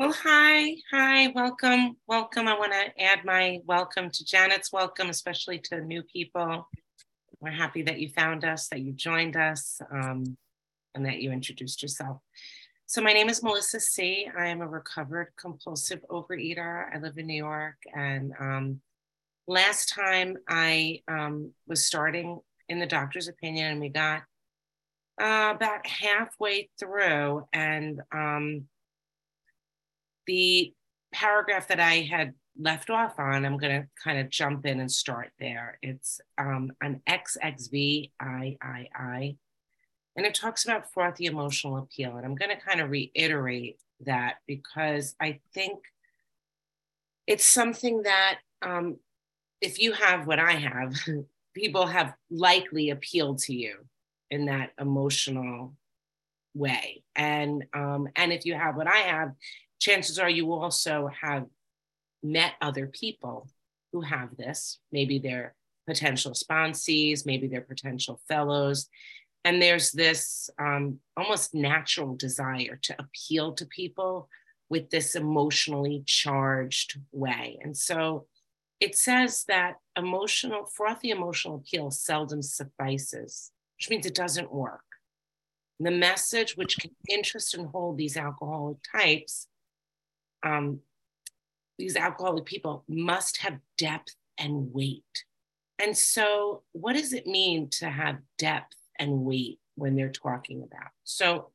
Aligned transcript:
Well, 0.00 0.14
hi, 0.14 0.76
hi, 0.90 1.28
welcome, 1.34 1.94
welcome. 2.06 2.48
I 2.48 2.58
want 2.58 2.72
to 2.72 3.04
add 3.04 3.22
my 3.26 3.58
welcome 3.66 4.08
to 4.10 4.24
Janet's 4.24 4.72
welcome, 4.72 5.10
especially 5.10 5.58
to 5.64 5.82
new 5.82 6.02
people. 6.02 6.66
We're 7.38 7.50
happy 7.50 7.82
that 7.82 8.00
you 8.00 8.08
found 8.08 8.42
us, 8.46 8.68
that 8.68 8.80
you 8.80 8.92
joined 8.92 9.36
us, 9.36 9.78
um, 9.92 10.38
and 10.94 11.04
that 11.04 11.20
you 11.20 11.32
introduced 11.32 11.82
yourself. 11.82 12.22
So, 12.86 13.02
my 13.02 13.12
name 13.12 13.28
is 13.28 13.42
Melissa 13.42 13.78
C. 13.78 14.26
I 14.34 14.46
am 14.46 14.62
a 14.62 14.66
recovered 14.66 15.32
compulsive 15.36 16.00
overeater. 16.08 16.86
I 16.94 16.98
live 16.98 17.18
in 17.18 17.26
New 17.26 17.34
York. 17.34 17.76
And 17.94 18.32
um, 18.40 18.80
last 19.46 19.90
time 19.90 20.38
I 20.48 21.02
um, 21.08 21.52
was 21.66 21.84
starting 21.84 22.40
in 22.70 22.78
the 22.78 22.86
doctor's 22.86 23.28
opinion, 23.28 23.72
and 23.72 23.80
we 23.82 23.90
got 23.90 24.22
uh, 25.20 25.52
about 25.54 25.86
halfway 25.86 26.70
through, 26.78 27.46
and 27.52 28.00
um, 28.12 28.66
the 30.26 30.72
paragraph 31.12 31.68
that 31.68 31.80
I 31.80 32.08
had 32.10 32.34
left 32.58 32.90
off 32.90 33.18
on, 33.18 33.44
I'm 33.44 33.58
going 33.58 33.82
to 33.82 33.88
kind 34.02 34.18
of 34.18 34.30
jump 34.30 34.66
in 34.66 34.80
and 34.80 34.90
start 34.90 35.30
there. 35.38 35.78
It's 35.82 36.20
um, 36.38 36.72
an 36.80 37.02
XXVIII, 37.08 38.10
and 40.16 40.26
it 40.26 40.34
talks 40.34 40.64
about 40.64 40.92
frothy 40.92 41.26
emotional 41.26 41.78
appeal. 41.78 42.16
And 42.16 42.26
I'm 42.26 42.34
going 42.34 42.50
to 42.50 42.62
kind 42.62 42.80
of 42.80 42.90
reiterate 42.90 43.78
that 44.06 44.36
because 44.46 45.14
I 45.20 45.40
think 45.54 45.78
it's 47.26 47.44
something 47.44 48.02
that 48.02 48.38
um, 48.62 48.96
if 49.60 49.80
you 49.80 49.92
have 49.92 50.26
what 50.26 50.38
I 50.38 50.52
have, 50.52 50.94
people 51.54 51.86
have 51.86 52.14
likely 52.30 52.90
appealed 52.90 53.38
to 53.40 53.54
you 53.54 53.76
in 54.30 54.46
that 54.46 54.70
emotional 54.80 55.74
way. 56.54 57.02
And 57.14 57.64
um, 57.74 58.08
and 58.16 58.32
if 58.32 58.44
you 58.46 58.54
have 58.54 58.76
what 58.76 58.86
I 58.86 58.98
have, 58.98 59.32
chances 59.80 60.18
are 60.18 60.30
you 60.30 60.52
also 60.52 61.10
have 61.22 61.46
met 62.22 62.52
other 62.60 62.86
people 62.86 63.48
who 63.92 64.02
have 64.02 64.36
this. 64.36 64.78
Maybe 64.92 65.18
they're 65.18 65.54
potential 65.86 66.32
sponsees, 66.32 67.26
maybe 67.26 67.48
they're 67.48 67.62
potential 67.62 68.20
fellows. 68.28 68.88
And 69.44 69.60
there's 69.60 69.90
this 69.90 70.50
um, 70.58 70.98
almost 71.16 71.54
natural 71.54 72.14
desire 72.14 72.78
to 72.82 72.96
appeal 72.98 73.54
to 73.54 73.66
people 73.66 74.28
with 74.68 74.90
this 74.90 75.14
emotionally 75.14 76.02
charged 76.06 77.00
way. 77.10 77.58
And 77.62 77.76
so 77.76 78.26
it 78.80 78.96
says 78.96 79.44
that 79.48 79.76
emotional, 79.96 80.66
frothy 80.66 81.10
emotional 81.10 81.56
appeal 81.56 81.90
seldom 81.90 82.42
suffices, 82.42 83.50
which 83.78 83.90
means 83.90 84.06
it 84.06 84.14
doesn't 84.14 84.52
work. 84.52 84.84
The 85.80 85.90
message, 85.90 86.56
which 86.56 86.78
can 86.78 86.90
interest 87.08 87.54
and 87.54 87.66
hold 87.66 87.96
these 87.96 88.18
alcoholic 88.18 88.76
types, 88.92 89.48
um, 90.42 90.80
these 91.78 91.96
alcoholic 91.96 92.44
people 92.44 92.84
must 92.88 93.38
have 93.38 93.58
depth 93.78 94.14
and 94.38 94.72
weight. 94.72 95.24
And 95.78 95.96
so, 95.96 96.62
what 96.72 96.94
does 96.94 97.12
it 97.12 97.26
mean 97.26 97.68
to 97.70 97.88
have 97.88 98.18
depth 98.38 98.76
and 98.98 99.24
weight 99.24 99.58
when 99.76 99.96
they're 99.96 100.10
talking 100.10 100.62
about? 100.62 100.90
So, 101.04 101.50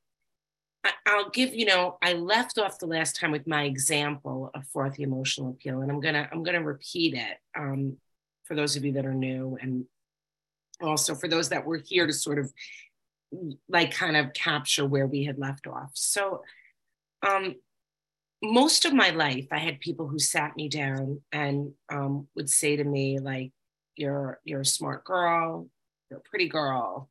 I'll 1.06 1.30
give 1.30 1.54
you 1.54 1.66
know 1.66 1.98
I 2.02 2.14
left 2.14 2.58
off 2.58 2.80
the 2.80 2.88
last 2.88 3.16
time 3.16 3.32
with 3.32 3.48
my 3.48 3.64
example 3.64 4.52
of 4.54 4.68
frothy 4.68 5.04
emotional 5.04 5.50
appeal, 5.50 5.82
and 5.82 5.92
I'm 5.92 6.00
gonna 6.00 6.28
I'm 6.32 6.44
gonna 6.44 6.64
repeat 6.64 7.14
it 7.14 7.38
um, 7.58 7.98
for 8.44 8.56
those 8.56 8.76
of 8.76 8.86
you 8.86 8.94
that 8.94 9.06
are 9.06 9.14
new, 9.14 9.58
and 9.62 9.86
also 10.82 11.16
for 11.16 11.28
those 11.28 11.50
that 11.50 11.66
were 11.66 11.78
here 11.78 12.06
to 12.06 12.14
sort 12.14 12.40
of 12.40 12.52
like 13.68 13.92
kind 13.92 14.16
of 14.16 14.34
capture 14.34 14.86
where 14.86 15.08
we 15.08 15.24
had 15.24 15.38
left 15.38 15.68
off. 15.68 15.92
So, 15.94 16.44
um, 17.28 17.56
most 18.42 18.86
of 18.86 18.94
my 18.94 19.10
life, 19.12 19.48
I 19.52 19.60
had 19.60 19.80
people 19.80 20.08
who 20.08 20.20
sat 20.20 20.56
me 20.56 20.70
down 20.70 21.22
and 21.32 21.74
um, 21.92 22.28
would 22.36 22.50
say 22.50 22.76
to 22.76 22.84
me, 22.84 23.20
like, 23.20 23.52
"You're 23.96 24.40
you're 24.44 24.62
a 24.62 24.66
smart 24.66 25.04
girl, 25.04 25.70
you're 26.10 26.20
a 26.20 26.30
pretty 26.30 26.48
girl, 26.50 27.10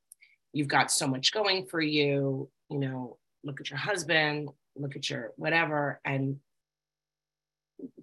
you've 0.53 0.69
got 0.69 0.91
so 0.93 1.07
much 1.07 1.33
going 1.33 1.67
for 1.67 1.81
you. 1.81 2.49
You 2.71 2.79
know, 2.79 3.19
look 3.43 3.61
at 3.61 3.71
your 3.71 3.79
husband, 3.79 4.49
look 4.77 4.97
at 4.97 5.11
your 5.11 5.33
whatever, 5.37 6.01
and 6.05 6.39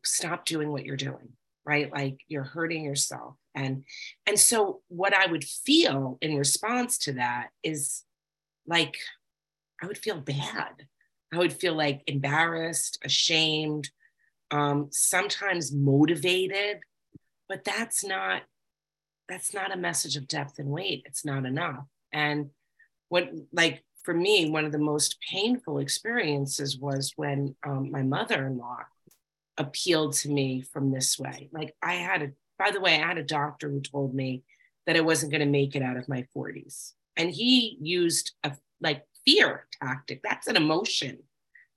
stop 0.04 0.46
doing 0.46 0.72
what 0.72 0.86
you're 0.86 0.98
doing." 0.98 1.34
right? 1.66 1.92
Like 1.92 2.20
you're 2.28 2.44
hurting 2.44 2.84
yourself. 2.84 3.36
And 3.54 3.84
and 4.26 4.40
so 4.40 4.82
what 4.88 5.14
i 5.14 5.26
would 5.30 5.44
feel 5.44 6.18
in 6.22 6.38
response 6.38 6.98
to 7.00 7.14
that 7.14 7.50
is 7.64 8.04
like 8.66 8.96
i 9.84 9.86
would 9.86 9.98
feel 9.98 10.22
bad 10.22 10.88
I 11.34 11.38
would 11.38 11.54
feel 11.54 11.74
like 11.74 12.04
embarrassed, 12.08 13.00
ashamed, 13.04 13.90
um, 14.52 14.90
sometimes 14.92 15.74
motivated, 15.74 16.80
but 17.48 17.64
that's 17.64 18.04
not 18.04 18.44
that's 19.30 19.54
not 19.54 19.74
a 19.74 19.78
message 19.78 20.18
of 20.18 20.28
depth 20.28 20.60
and 20.60 20.68
weight. 20.68 21.04
It's 21.06 21.24
not 21.24 21.46
enough. 21.46 21.86
And 22.12 22.50
what 23.08 23.30
like 23.54 23.84
for 24.04 24.14
me, 24.14 24.50
one 24.50 24.66
of 24.66 24.72
the 24.72 24.78
most 24.78 25.18
painful 25.30 25.78
experiences 25.78 26.78
was 26.78 27.14
when 27.16 27.56
um, 27.66 27.92
my 27.92 28.02
mother-in-law 28.02 28.80
appealed 29.58 30.14
to 30.14 30.30
me 30.30 30.62
from 30.62 30.92
this 30.92 31.20
way. 31.20 31.50
Like 31.52 31.76
I 31.82 31.96
had 31.96 32.22
a, 32.24 32.32
by 32.58 32.72
the 32.72 32.82
way, 32.82 32.96
I 32.96 33.08
had 33.08 33.18
a 33.18 33.24
doctor 33.24 33.70
who 33.70 33.80
told 33.80 34.14
me 34.14 34.44
that 34.88 34.98
I 34.98 35.02
wasn't 35.02 35.32
going 35.32 35.42
to 35.42 35.46
make 35.46 35.76
it 35.76 35.84
out 35.84 35.98
of 35.98 36.10
my 36.10 36.26
40s. 36.36 36.94
And 37.16 37.30
he 37.30 37.78
used 37.80 38.34
a 38.44 38.54
like 38.80 39.06
fear 39.26 39.68
tactic. 39.82 40.22
That's 40.24 40.48
an 40.48 40.58
emotion, 40.58 41.20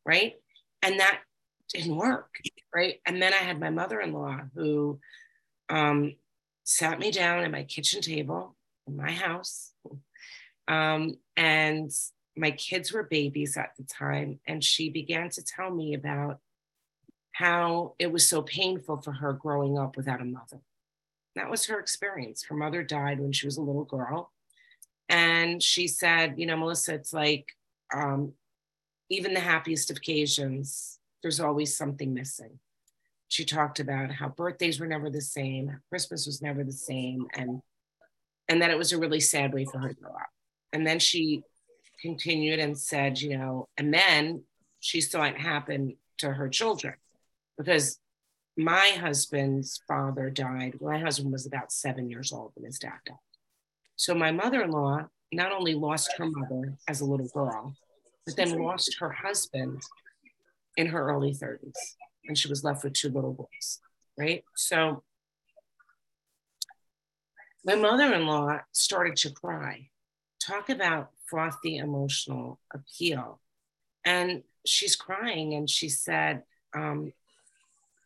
right? 0.05 0.35
And 0.83 1.01
that 1.01 1.21
didn't 1.73 1.97
work, 1.97 2.31
right? 2.75 3.01
And 3.07 3.21
then 3.21 3.33
I 3.33 3.39
had 3.39 3.59
my 3.59 3.71
mother 3.71 4.01
in 4.01 4.13
law 4.13 4.41
who 4.55 5.01
um, 5.69 6.15
sat 6.65 6.99
me 6.99 7.11
down 7.11 7.45
at 7.45 7.51
my 7.51 7.65
kitchen 7.65 8.01
table 8.01 8.57
in 8.87 8.97
my 8.97 9.11
house. 9.11 9.73
Um, 10.69 11.17
and 11.37 11.91
my 12.37 12.51
kids 12.53 12.93
were 12.93 13.03
babies 13.03 13.57
at 13.57 13.73
the 13.77 13.85
time. 13.85 14.41
And 14.47 14.63
she 14.63 14.91
began 14.91 15.31
to 15.31 15.43
tell 15.43 15.71
me 15.71 15.95
about 15.95 16.41
how 17.33 17.95
it 17.99 18.13
was 18.13 18.29
so 18.29 18.43
painful 18.43 19.03
for 19.03 19.13
her 19.13 19.33
growing 19.33 19.79
up 19.79 19.97
without 19.97 20.21
a 20.21 20.25
mother. 20.25 20.61
That 21.35 21.51
was 21.51 21.67
her 21.67 21.81
experience. 21.81 22.45
Her 22.45 22.55
mother 22.55 22.83
died 22.83 23.21
when 23.21 23.33
she 23.33 23.47
was 23.47 23.57
a 23.57 23.63
little 23.63 23.85
girl. 23.85 24.31
And 25.09 25.63
she 25.63 25.87
said, 25.87 26.35
you 26.39 26.47
know, 26.47 26.57
Melissa, 26.57 26.95
it's 26.95 27.13
like 27.13 27.47
um, 27.95 28.33
even 29.11 29.35
the 29.35 29.41
happiest 29.41 29.91
of 29.91 29.99
occasions, 29.99 30.99
there's 31.23 31.41
always 31.41 31.77
something 31.77 32.13
missing. 32.15 32.59
She 33.29 33.45
talked 33.45 33.81
about 33.81 34.13
how 34.13 34.29
birthdays 34.29 34.79
were 34.79 34.87
never 34.87 35.11
the 35.11 35.21
same, 35.21 35.81
Christmas 35.89 36.27
was 36.27 36.41
never 36.43 36.63
the 36.65 36.73
same, 36.73 37.27
and 37.35 37.61
and 38.49 38.61
that 38.61 38.71
it 38.71 38.79
was 38.79 38.93
a 38.93 38.99
really 38.99 39.21
sad 39.21 39.55
way 39.55 39.65
for 39.65 39.79
her 39.79 39.89
to 39.89 39.95
grow 39.95 40.13
up. 40.13 40.29
And 40.73 40.87
then 40.87 40.99
she 40.99 41.43
continued 42.01 42.59
and 42.59 42.79
said, 42.79 43.21
you 43.21 43.39
know, 43.39 43.69
and 43.79 43.93
then 43.93 44.45
she 44.81 45.01
saw 45.01 45.23
it 45.25 45.39
happen 45.39 45.97
to 46.19 46.31
her 46.31 46.49
children 46.49 46.95
because 47.57 47.99
my 48.57 48.91
husband's 49.01 49.81
father 49.89 50.31
died. 50.31 50.79
My 50.81 50.99
husband 50.99 51.33
was 51.33 51.47
about 51.47 51.73
seven 51.73 52.11
years 52.11 52.33
old 52.33 52.53
when 52.55 52.67
his 52.67 52.79
dad 52.79 52.99
died. 53.07 53.17
So 53.97 54.15
my 54.15 54.33
mother-in-law 54.33 55.07
not 55.33 55.53
only 55.53 55.75
lost 55.75 56.15
her 56.19 56.27
mother 56.27 56.77
as 56.89 57.01
a 57.01 57.05
little 57.05 57.29
girl, 57.29 57.75
but 58.27 58.37
then 58.37 58.59
lost 58.59 58.97
her 59.01 59.11
husband 59.11 59.83
in 60.77 60.87
her 60.87 61.09
early 61.11 61.33
30s. 61.33 61.73
And 62.27 62.39
she 62.39 62.49
was 62.49 62.65
left 62.65 62.85
with 62.85 62.95
two 62.95 63.11
little 63.11 63.33
boys, 63.33 63.81
right? 64.17 64.45
So 64.57 65.03
my 67.65 67.75
mother-in-law 67.75 68.61
started 68.73 69.17
to 69.17 69.31
cry. 69.31 69.89
Talk 70.45 70.69
about 70.69 71.11
frothy 71.27 71.79
emotional 71.79 72.61
appeal. 72.73 73.41
And 74.05 74.43
she's 74.67 74.97
crying 74.97 75.55
and 75.55 75.69
she 75.69 75.89
said, 75.89 76.43
um, 76.75 77.13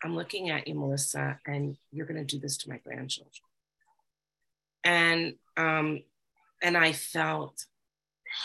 I'm 0.03 0.15
looking 0.15 0.51
at 0.51 0.69
you, 0.69 0.75
Melissa, 0.75 1.41
and 1.47 1.77
you're 1.91 2.07
going 2.07 2.25
to 2.25 2.25
do 2.25 2.39
this 2.39 2.57
to 2.59 2.71
my 2.71 2.79
grandchildren. 2.79 3.33
And 4.85 5.35
um, 5.59 6.03
and 6.63 6.77
I 6.77 6.93
felt 6.93 7.67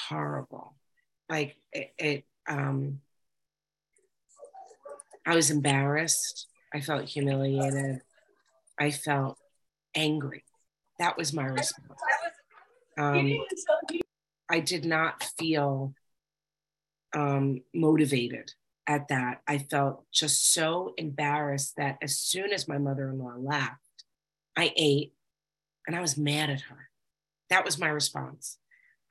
horrible. 0.10 0.76
Like 1.30 1.56
it, 1.72 1.94
it 1.98 2.26
um, 2.50 3.00
I 5.26 5.36
was 5.36 5.52
embarrassed. 5.52 6.48
I 6.74 6.82
felt 6.82 7.06
humiliated. 7.06 8.02
I 8.80 8.92
felt 8.92 9.38
angry. 9.96 10.44
That 11.00 11.18
was 11.18 11.34
my 11.34 11.46
response. 11.46 12.00
Um, 12.98 13.32
I 14.50 14.60
did 14.60 14.86
not 14.86 15.24
feel 15.38 15.94
um, 17.16 17.62
motivated 17.74 18.52
at 18.88 19.08
that. 19.08 19.42
I 19.48 19.60
felt 19.60 20.06
just 20.12 20.54
so 20.54 20.94
embarrassed 20.98 21.76
that 21.78 21.98
as 22.02 22.18
soon 22.18 22.52
as 22.52 22.68
my 22.68 22.78
mother 22.78 23.10
in 23.10 23.20
law 23.20 23.36
left, 23.38 23.78
I 24.58 24.74
ate 24.76 25.14
and 25.88 25.96
I 25.96 26.02
was 26.02 26.18
mad 26.18 26.50
at 26.50 26.62
her. 26.62 26.90
That 27.50 27.66
was 27.66 27.80
my 27.80 27.90
response. 27.90 28.58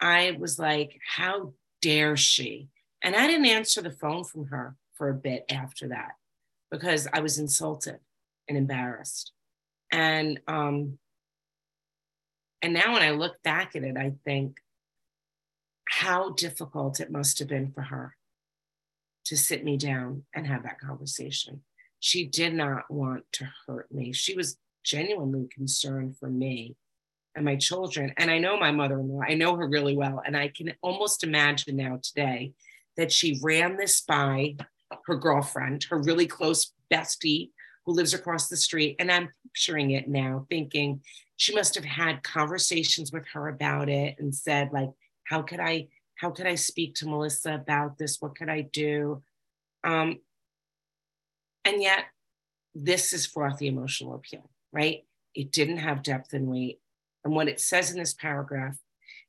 I 0.00 0.37
was 0.38 0.58
like, 0.58 0.99
how 1.06 1.55
dare 1.81 2.17
she? 2.17 2.69
And 3.02 3.14
I 3.14 3.26
didn't 3.26 3.46
answer 3.46 3.82
the 3.82 3.90
phone 3.90 4.25
from 4.25 4.46
her 4.46 4.76
for 4.94 5.08
a 5.08 5.14
bit 5.14 5.44
after 5.50 5.88
that 5.88 6.12
because 6.70 7.08
I 7.12 7.20
was 7.20 7.38
insulted 7.38 7.99
and 8.49 8.56
embarrassed. 8.56 9.32
And 9.90 10.40
um, 10.46 10.99
and 12.62 12.73
now 12.73 12.93
when 12.93 13.02
I 13.02 13.11
look 13.11 13.43
back 13.43 13.75
at 13.75 13.82
it, 13.82 13.96
I 13.96 14.12
think 14.25 14.58
how 15.88 16.31
difficult 16.31 17.00
it 17.00 17.11
must 17.11 17.38
have 17.40 17.49
been 17.49 17.73
for 17.73 17.82
her 17.82 18.17
to 19.26 19.37
sit 19.37 19.64
me 19.64 19.76
down 19.76 20.25
and 20.34 20.46
have 20.46 20.62
that 20.62 20.81
conversation. 20.81 21.62
She 22.00 22.26
did 22.26 22.55
not 22.55 22.90
want 22.90 23.25
to 23.32 23.49
hurt 23.67 23.93
me. 23.93 24.12
She 24.12 24.34
was 24.34 24.56
genuinely 24.84 25.49
concerned 25.49 26.17
for 26.17 26.29
me 26.29 26.76
and 27.34 27.44
my 27.44 27.56
children. 27.56 28.12
And 28.17 28.31
I 28.31 28.38
know 28.38 28.58
my 28.58 28.70
mother 28.70 28.99
in 29.00 29.08
law, 29.08 29.23
I 29.26 29.34
know 29.34 29.56
her 29.56 29.67
really 29.69 29.96
well. 29.96 30.23
And 30.25 30.37
I 30.37 30.49
can 30.49 30.75
almost 30.82 31.25
imagine 31.25 31.76
now 31.76 31.99
today 32.02 32.52
that 32.96 33.12
she 33.12 33.40
ran 33.43 33.76
this 33.76 34.02
by 34.02 34.56
her 35.06 35.17
girlfriend, 35.17 35.84
her 35.84 35.99
really 35.99 36.26
close 36.26 36.73
bestie 36.93 37.50
who 37.87 37.93
lives 37.93 38.14
across 38.14 38.49
the 38.49 38.56
street. 38.56 38.96
And 38.99 39.11
I'm 39.11 39.31
picturing 39.44 39.93
it 39.93 40.08
now, 40.08 40.46
thinking 40.50 41.00
she 41.37 41.55
must 41.55 41.75
have 41.75 41.84
had 41.84 42.23
conversations 42.23 43.12
with 43.12 43.26
her 43.32 43.49
about 43.49 43.88
it 43.88 44.17
and 44.19 44.34
said, 44.34 44.70
like, 44.73 44.90
how 45.25 45.43
could 45.43 45.61
I, 45.61 45.88
how 46.14 46.31
could 46.31 46.46
I 46.46 46.55
speak 46.55 46.94
to 46.96 47.08
Melissa 47.08 47.55
about 47.55 47.99
this? 47.99 48.19
What 48.20 48.37
could 48.37 48.49
I 48.49 48.61
do? 48.61 49.23
Um, 49.82 50.20
and 51.64 51.82
yet, 51.82 52.05
this 52.75 53.12
is 53.12 53.26
frothy 53.26 53.67
emotional 53.67 54.14
appeal, 54.14 54.50
right? 54.73 55.05
It 55.34 55.50
didn't 55.50 55.79
have 55.79 56.02
depth 56.02 56.34
and 56.34 56.46
weight. 56.46 56.81
And 57.25 57.35
what 57.35 57.49
it 57.49 57.61
says 57.61 57.91
in 57.91 57.99
this 57.99 58.15
paragraph, 58.15 58.77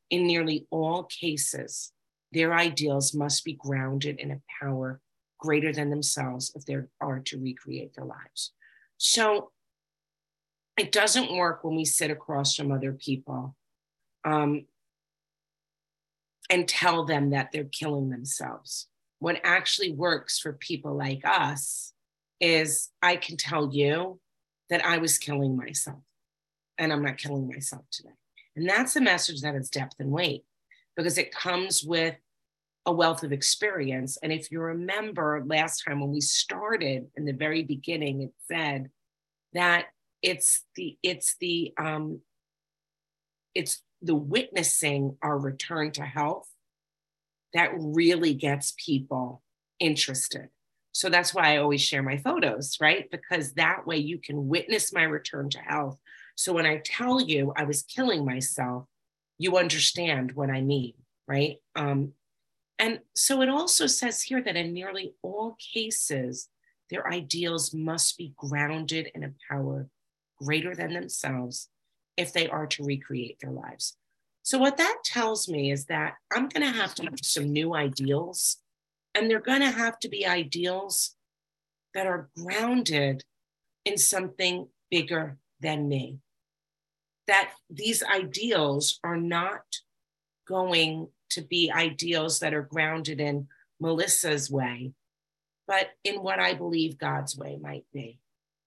in 0.09 0.25
nearly 0.25 0.67
all 0.69 1.03
cases, 1.03 1.91
their 2.31 2.53
ideals 2.53 3.13
must 3.13 3.45
be 3.45 3.53
grounded 3.53 4.19
in 4.19 4.31
a 4.31 4.41
power 4.61 4.99
greater 5.39 5.73
than 5.73 5.89
themselves 5.89 6.51
if 6.55 6.65
they 6.65 6.77
are 7.01 7.19
to 7.19 7.39
recreate 7.39 7.93
their 7.95 8.05
lives. 8.05 8.53
So 8.97 9.51
it 10.77 10.91
doesn't 10.91 11.35
work 11.35 11.63
when 11.63 11.75
we 11.75 11.85
sit 11.85 12.09
across 12.09 12.55
from 12.55 12.71
other 12.71 12.93
people 12.93 13.55
um, 14.23 14.65
and 16.49 16.67
tell 16.67 17.05
them 17.05 17.31
that 17.31 17.49
they're 17.51 17.65
killing 17.65 18.09
themselves. 18.09 18.87
What 19.19 19.39
actually 19.43 19.91
works 19.91 20.39
for 20.39 20.53
people 20.53 20.95
like 20.95 21.21
us 21.25 21.93
is 22.39 22.89
I 23.01 23.17
can 23.17 23.37
tell 23.37 23.73
you 23.73 24.19
that 24.69 24.83
I 24.83 24.97
was 24.97 25.17
killing 25.17 25.55
myself 25.55 25.99
and 26.77 26.91
I'm 26.91 27.03
not 27.03 27.17
killing 27.17 27.47
myself 27.47 27.83
today. 27.91 28.13
And 28.55 28.69
that's 28.69 28.95
a 28.95 29.01
message 29.01 29.41
that 29.41 29.55
has 29.55 29.69
depth 29.69 29.95
and 29.99 30.11
weight 30.11 30.43
because 30.95 31.17
it 31.17 31.33
comes 31.33 31.83
with 31.83 32.15
a 32.85 32.91
wealth 32.91 33.23
of 33.23 33.31
experience. 33.31 34.17
And 34.21 34.31
if 34.31 34.51
you 34.51 34.59
remember 34.59 35.43
last 35.45 35.83
time 35.83 36.01
when 36.01 36.11
we 36.11 36.21
started 36.21 37.07
in 37.15 37.25
the 37.25 37.33
very 37.33 37.63
beginning, 37.63 38.21
it 38.21 38.33
said 38.47 38.89
that 39.53 39.85
it's 40.21 40.63
the 40.75 40.97
it's 41.03 41.35
the 41.39 41.73
um 41.77 42.21
it's 43.55 43.81
the 44.01 44.15
witnessing 44.15 45.17
our 45.21 45.37
return 45.37 45.91
to 45.91 46.03
health 46.03 46.47
that 47.53 47.71
really 47.77 48.33
gets 48.33 48.73
people 48.83 49.41
interested. 49.79 50.49
So 50.91 51.09
that's 51.09 51.33
why 51.33 51.53
I 51.53 51.57
always 51.57 51.81
share 51.81 52.03
my 52.03 52.17
photos, 52.17 52.77
right? 52.81 53.09
Because 53.11 53.53
that 53.53 53.85
way 53.87 53.97
you 53.97 54.19
can 54.19 54.47
witness 54.47 54.93
my 54.93 55.03
return 55.03 55.49
to 55.51 55.59
health 55.59 55.97
so 56.35 56.53
when 56.53 56.65
I 56.65 56.81
tell 56.83 57.21
you 57.21 57.53
I 57.55 57.63
was 57.63 57.83
killing 57.83 58.25
myself, 58.25 58.85
you 59.37 59.57
understand 59.57 60.31
what 60.33 60.49
I 60.49 60.61
mean, 60.61 60.93
right? 61.27 61.57
Um, 61.75 62.13
and 62.79 62.99
so 63.15 63.41
it 63.41 63.49
also 63.49 63.87
says 63.87 64.21
here 64.21 64.41
that 64.41 64.55
in 64.55 64.73
nearly 64.73 65.13
all 65.21 65.55
cases, 65.73 66.49
their 66.89 67.07
ideals 67.07 67.73
must 67.73 68.17
be 68.17 68.33
grounded 68.35 69.09
in 69.15 69.23
a 69.23 69.33
power 69.49 69.87
greater 70.41 70.75
than 70.75 70.93
themselves 70.93 71.69
if 72.17 72.33
they 72.33 72.47
are 72.47 72.67
to 72.67 72.83
recreate 72.83 73.37
their 73.39 73.51
lives. 73.51 73.95
So, 74.43 74.57
what 74.57 74.77
that 74.77 74.97
tells 75.05 75.47
me 75.47 75.71
is 75.71 75.85
that 75.85 76.15
I'm 76.31 76.49
going 76.49 76.69
to 76.69 76.77
have 76.77 76.93
to 76.95 77.03
have 77.03 77.19
some 77.23 77.53
new 77.53 77.73
ideals, 77.73 78.57
and 79.15 79.29
they're 79.29 79.39
going 79.39 79.61
to 79.61 79.71
have 79.71 79.97
to 79.99 80.09
be 80.09 80.27
ideals 80.27 81.15
that 81.93 82.07
are 82.07 82.29
grounded 82.37 83.23
in 83.85 83.97
something 83.97 84.67
bigger 84.91 85.37
than 85.61 85.87
me 85.87 86.19
that 87.27 87.51
these 87.69 88.03
ideals 88.03 88.99
are 89.03 89.17
not 89.17 89.63
going 90.47 91.07
to 91.31 91.41
be 91.41 91.71
ideals 91.71 92.39
that 92.39 92.53
are 92.53 92.61
grounded 92.61 93.19
in 93.19 93.47
Melissa's 93.79 94.49
way, 94.51 94.91
but 95.67 95.89
in 96.03 96.21
what 96.21 96.39
I 96.39 96.53
believe 96.53 96.97
God's 96.97 97.37
way 97.37 97.57
might 97.61 97.85
be. 97.93 98.19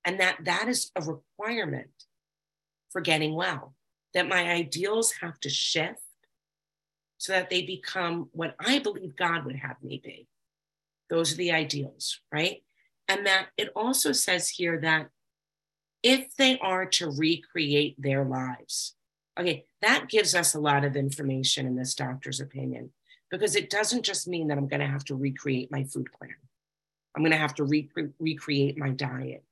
And 0.05 0.21
that 0.21 0.39
that 0.45 0.69
is 0.69 0.91
a 0.97 1.03
requirement 1.03 1.91
for 2.91 3.01
getting 3.01 3.35
well, 3.35 3.75
that 4.15 4.29
my 4.29 4.51
ideals 4.51 5.13
have 5.21 5.39
to 5.41 5.51
shift 5.51 6.01
so 7.19 7.33
that 7.33 7.51
they 7.51 7.63
become 7.63 8.29
what 8.33 8.55
I 8.59 8.79
believe 8.79 9.17
God 9.17 9.45
would 9.45 9.57
have 9.57 9.83
me 9.83 10.01
be. 10.03 10.29
Those 11.11 11.33
are 11.33 11.37
the 11.37 11.53
ideals, 11.53 12.21
right? 12.33 12.63
And 13.09 13.27
that 13.27 13.49
it 13.57 13.71
also 13.77 14.13
says 14.13 14.49
here 14.49 14.81
that 14.81 15.09
if 16.07 16.37
they 16.37 16.57
are 16.61 16.87
to 16.87 17.11
recreate 17.11 18.01
their 18.01 18.25
lives. 18.25 18.95
Okay, 19.39 19.65
that 19.83 20.09
gives 20.09 20.37
us 20.37 20.55
a 20.55 20.61
lot 20.61 20.85
of 20.85 20.95
information 20.95 21.67
in 21.67 21.75
this 21.75 21.97
doctor's 21.97 22.39
opinion 22.39 22.91
because 23.29 23.57
it 23.57 23.71
doesn't 23.71 24.05
just 24.05 24.29
mean 24.29 24.47
that 24.47 24.57
I'm 24.57 24.69
going 24.69 24.81
to 24.81 24.87
have 24.87 25.05
to 25.07 25.17
recreate 25.17 25.73
my 25.73 25.83
food 25.83 26.07
plan. 26.17 26.37
I'm 27.17 27.23
going 27.23 27.33
to 27.33 27.39
have 27.39 27.57
to 27.57 27.65
re- 27.65 27.91
recreate 28.21 28.79
my 28.79 28.91
diet. 28.91 29.43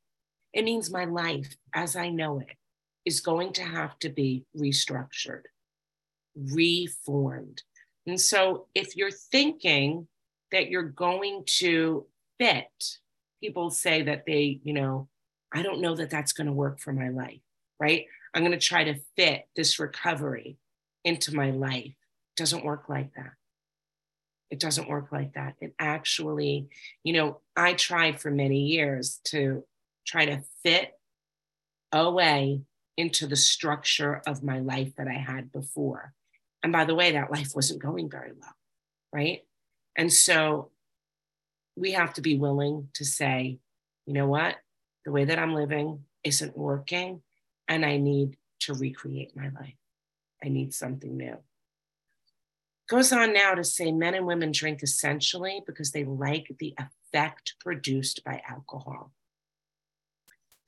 It 0.53 0.65
means 0.65 0.93
my 0.93 1.07
life 1.07 1.57
as 1.75 1.97
I 1.97 2.11
know 2.11 2.39
it 2.39 2.57
is 3.05 3.19
going 3.19 3.53
to 3.55 3.65
have 3.65 3.99
to 3.99 4.09
be 4.09 4.45
restructured, 4.57 5.43
reformed. 6.37 7.65
And 8.07 8.21
so 8.21 8.69
if 8.77 8.95
you're 8.95 9.11
thinking 9.11 10.07
that 10.53 10.71
you're 10.71 10.85
going 10.85 11.43
to 11.59 12.07
fit, 12.39 12.99
people 13.43 13.71
say 13.71 14.03
that 14.03 14.25
they, 14.25 14.61
you 14.63 14.73
know, 14.73 15.09
I 15.55 15.63
don't 15.63 15.81
know 15.81 15.95
that 15.95 16.11
that's 16.11 16.33
going 16.33 16.49
to 16.49 16.53
work 16.53 16.81
for 16.81 16.93
my 16.93 17.09
life, 17.11 17.41
right? 17.79 18.07
I'm 18.35 18.43
going 18.43 18.59
to 18.59 18.59
try 18.59 18.85
to 18.85 19.01
fit 19.17 19.47
this 19.55 19.79
recovery 19.79 20.59
into 21.05 21.35
my 21.35 21.51
life. 21.51 21.87
It 21.87 22.37
doesn't 22.37 22.65
work 22.65 22.89
like 22.89 23.15
that. 23.15 23.33
It 24.51 24.59
doesn't 24.59 24.89
work 24.89 25.13
like 25.13 25.35
that. 25.35 25.55
It 25.61 25.75
actually, 25.79 26.69
you 27.05 27.13
know, 27.13 27.41
I 27.57 27.75
tried 27.75 28.21
for 28.21 28.31
many 28.31 28.61
years 28.61 29.21
to 29.27 29.65
try 30.07 30.27
to 30.27 30.43
fit 30.63 30.99
OA 31.93 32.59
into 32.97 33.27
the 33.27 33.37
structure 33.37 34.23
of 34.27 34.43
my 34.43 34.59
life 34.59 34.95
that 34.97 35.09
I 35.09 35.15
had 35.15 35.53
before. 35.53 36.13
And 36.63 36.73
by 36.73 36.85
the 36.85 36.95
way, 36.95 37.13
that 37.13 37.31
life 37.31 37.53
wasn't 37.55 37.83
going 37.83 38.11
very 38.11 38.33
well, 38.33 38.55
right? 39.13 39.43
And 39.97 40.13
so 40.13 40.71
we 41.77 41.93
have 41.93 42.15
to 42.15 42.21
be 42.21 42.37
willing 42.37 42.89
to 42.95 43.05
say, 43.05 43.59
you 44.07 44.13
know 44.13 44.27
what? 44.27 44.57
The 45.05 45.13
way 45.13 45.25
that 45.25 45.39
I'm 45.39 45.55
living 45.55 46.05
isn't 46.23 46.57
working 46.57 47.23
and 47.69 47.85
I 47.85 47.97
need 47.97 48.37
to 48.61 48.75
recreate 48.75 49.37
my 49.37 49.49
life. 49.49 49.77
I 50.43 50.49
need 50.49 50.75
something 50.75 51.17
new. 51.17 51.37
Goes 52.89 53.13
on 53.13 53.33
now 53.33 53.55
to 53.55 53.65
say 53.65 53.93
men 53.93 54.15
and 54.15 54.27
women 54.27 54.53
drink 54.53 54.83
essentially 54.83 55.63
because 55.67 55.93
they 55.93 56.05
like 56.05 56.55
the 56.59 56.75
effect 56.79 57.55
produced 57.61 58.23
by 58.25 58.43
alcohol. 58.49 59.13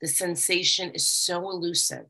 The 0.01 0.07
sensation 0.07 0.91
is 0.91 1.07
so 1.07 1.49
elusive 1.49 2.05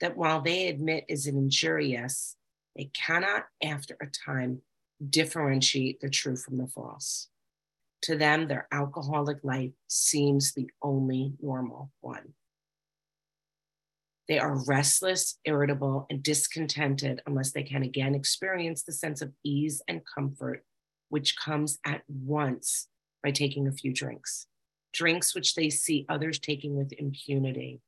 that 0.00 0.16
while 0.16 0.40
they 0.40 0.68
admit 0.68 1.04
is 1.08 1.26
injurious, 1.26 2.36
they 2.76 2.90
cannot, 2.92 3.46
after 3.62 3.96
a 4.00 4.06
time, 4.06 4.62
differentiate 5.08 6.00
the 6.00 6.10
true 6.10 6.36
from 6.36 6.58
the 6.58 6.66
false. 6.66 7.28
To 8.06 8.16
them, 8.16 8.46
their 8.46 8.68
alcoholic 8.70 9.38
life 9.42 9.72
seems 9.88 10.52
the 10.52 10.70
only 10.80 11.32
normal 11.42 11.90
one. 12.00 12.34
They 14.28 14.38
are 14.38 14.64
restless, 14.64 15.40
irritable, 15.44 16.06
and 16.08 16.22
discontented 16.22 17.20
unless 17.26 17.50
they 17.50 17.64
can 17.64 17.82
again 17.82 18.14
experience 18.14 18.84
the 18.84 18.92
sense 18.92 19.22
of 19.22 19.32
ease 19.42 19.82
and 19.88 20.02
comfort, 20.06 20.64
which 21.08 21.36
comes 21.36 21.80
at 21.84 22.02
once 22.08 22.86
by 23.24 23.32
taking 23.32 23.66
a 23.66 23.72
few 23.72 23.92
drinks. 23.92 24.46
Drinks 24.92 25.34
which 25.34 25.56
they 25.56 25.68
see 25.68 26.06
others 26.08 26.38
taking 26.38 26.76
with 26.76 26.92
impunity. 26.92 27.80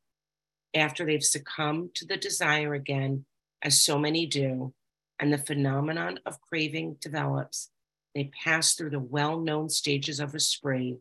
After 0.75 1.07
they've 1.07 1.23
succumbed 1.23 1.95
to 1.95 2.05
the 2.05 2.17
desire 2.17 2.75
again, 2.75 3.25
as 3.63 3.81
so 3.81 4.01
many 4.01 4.27
do, 4.27 4.75
and 5.21 5.33
the 5.33 5.39
phenomenon 5.39 6.19
of 6.27 6.41
craving 6.41 6.97
develops, 7.01 7.71
they 8.19 8.31
pass 8.45 8.75
through 8.75 8.91
the 8.91 8.99
well 8.99 9.39
known 9.39 9.69
stages 9.69 10.19
of 10.19 10.35
a 10.35 10.41
spree 10.41 10.97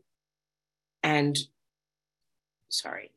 and, 1.02 1.36
sorry, 2.68 3.10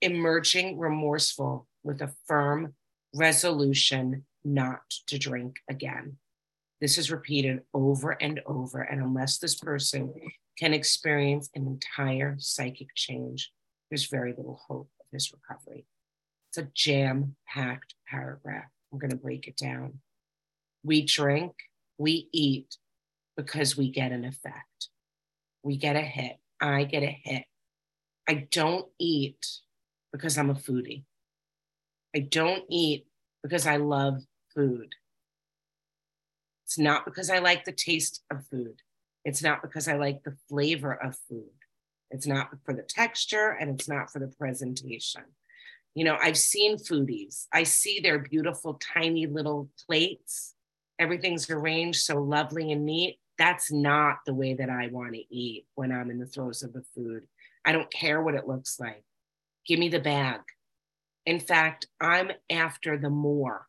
emerging 0.00 0.78
remorseful 0.78 1.66
with 1.82 2.00
a 2.00 2.14
firm 2.26 2.74
resolution 3.14 4.24
not 4.44 4.82
to 5.08 5.18
drink 5.18 5.56
again. 5.68 6.16
This 6.80 6.98
is 6.98 7.10
repeated 7.10 7.62
over 7.74 8.12
and 8.12 8.40
over. 8.46 8.82
And 8.82 9.02
unless 9.02 9.38
this 9.38 9.56
person 9.56 10.14
can 10.56 10.72
experience 10.72 11.50
an 11.56 11.66
entire 11.66 12.36
psychic 12.38 12.94
change, 12.94 13.50
there's 13.90 14.06
very 14.06 14.34
little 14.36 14.60
hope 14.68 14.88
of 15.00 15.06
his 15.10 15.32
recovery. 15.32 15.84
It's 16.50 16.58
a 16.58 16.70
jam 16.74 17.34
packed 17.48 17.94
paragraph. 18.08 18.70
I'm 18.92 18.98
going 19.00 19.10
to 19.10 19.16
break 19.16 19.48
it 19.48 19.56
down. 19.56 20.00
We 20.84 21.02
drink, 21.02 21.52
we 21.98 22.28
eat 22.32 22.76
because 23.36 23.76
we 23.76 23.90
get 23.90 24.12
an 24.12 24.24
effect. 24.24 24.88
We 25.62 25.76
get 25.76 25.96
a 25.96 26.00
hit. 26.00 26.38
I 26.60 26.84
get 26.84 27.02
a 27.02 27.18
hit. 27.24 27.44
I 28.28 28.46
don't 28.50 28.86
eat 28.98 29.46
because 30.12 30.38
I'm 30.38 30.50
a 30.50 30.54
foodie. 30.54 31.04
I 32.14 32.20
don't 32.20 32.64
eat 32.70 33.06
because 33.42 33.66
I 33.66 33.76
love 33.76 34.22
food. 34.54 34.94
It's 36.64 36.78
not 36.78 37.04
because 37.04 37.30
I 37.30 37.38
like 37.38 37.64
the 37.64 37.72
taste 37.72 38.22
of 38.30 38.46
food. 38.46 38.80
It's 39.24 39.42
not 39.42 39.62
because 39.62 39.88
I 39.88 39.96
like 39.96 40.22
the 40.22 40.36
flavor 40.48 40.92
of 40.92 41.16
food. 41.28 41.50
It's 42.10 42.26
not 42.26 42.50
for 42.64 42.74
the 42.74 42.82
texture 42.82 43.56
and 43.58 43.70
it's 43.70 43.88
not 43.88 44.10
for 44.10 44.18
the 44.18 44.32
presentation. 44.38 45.22
You 45.94 46.04
know, 46.04 46.16
I've 46.22 46.38
seen 46.38 46.76
foodies. 46.76 47.46
I 47.52 47.64
see 47.64 48.00
their 48.00 48.18
beautiful, 48.18 48.80
tiny 48.94 49.26
little 49.26 49.70
plates. 49.86 50.54
Everything's 50.98 51.48
arranged 51.50 52.00
so 52.00 52.18
lovely 52.18 52.72
and 52.72 52.84
neat. 52.84 53.18
That's 53.38 53.70
not 53.70 54.18
the 54.26 54.34
way 54.34 54.54
that 54.54 54.68
I 54.68 54.88
want 54.88 55.14
to 55.14 55.34
eat 55.34 55.66
when 55.74 55.92
I'm 55.92 56.10
in 56.10 56.18
the 56.18 56.26
throes 56.26 56.62
of 56.62 56.72
the 56.72 56.82
food. 56.94 57.22
I 57.64 57.72
don't 57.72 57.90
care 57.92 58.20
what 58.22 58.34
it 58.34 58.48
looks 58.48 58.80
like. 58.80 59.04
Give 59.66 59.78
me 59.78 59.88
the 59.88 60.00
bag. 60.00 60.40
In 61.26 61.38
fact, 61.38 61.86
I'm 62.00 62.30
after 62.50 62.96
the 62.96 63.10
more. 63.10 63.66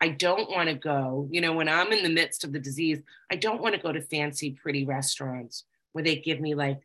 I 0.00 0.08
don't 0.08 0.50
want 0.50 0.68
to 0.68 0.74
go, 0.74 1.28
you 1.30 1.40
know, 1.40 1.52
when 1.52 1.68
I'm 1.68 1.92
in 1.92 2.02
the 2.02 2.08
midst 2.08 2.44
of 2.44 2.52
the 2.52 2.58
disease, 2.58 3.00
I 3.30 3.36
don't 3.36 3.60
want 3.60 3.74
to 3.74 3.80
go 3.80 3.92
to 3.92 4.00
fancy, 4.00 4.52
pretty 4.52 4.84
restaurants 4.84 5.64
where 5.92 6.04
they 6.04 6.16
give 6.16 6.40
me 6.40 6.54
like 6.54 6.80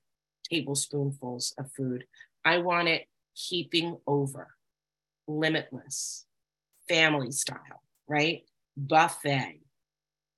tablespoonfuls 0.49 1.53
of 1.57 1.71
food. 1.71 2.05
I 2.43 2.57
want 2.57 2.87
it 2.87 3.07
heaping 3.33 3.97
over, 4.07 4.55
limitless, 5.27 6.25
family 6.87 7.31
style, 7.31 7.81
right? 8.07 8.43
Buffet. 8.77 9.61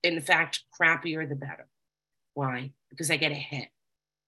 In 0.02 0.20
fact, 0.20 0.64
crappier 0.80 1.28
the 1.28 1.34
better. 1.34 1.66
Why? 2.34 2.72
Because 2.90 3.10
I 3.10 3.16
get 3.16 3.32
a 3.32 3.36
hit, 3.36 3.68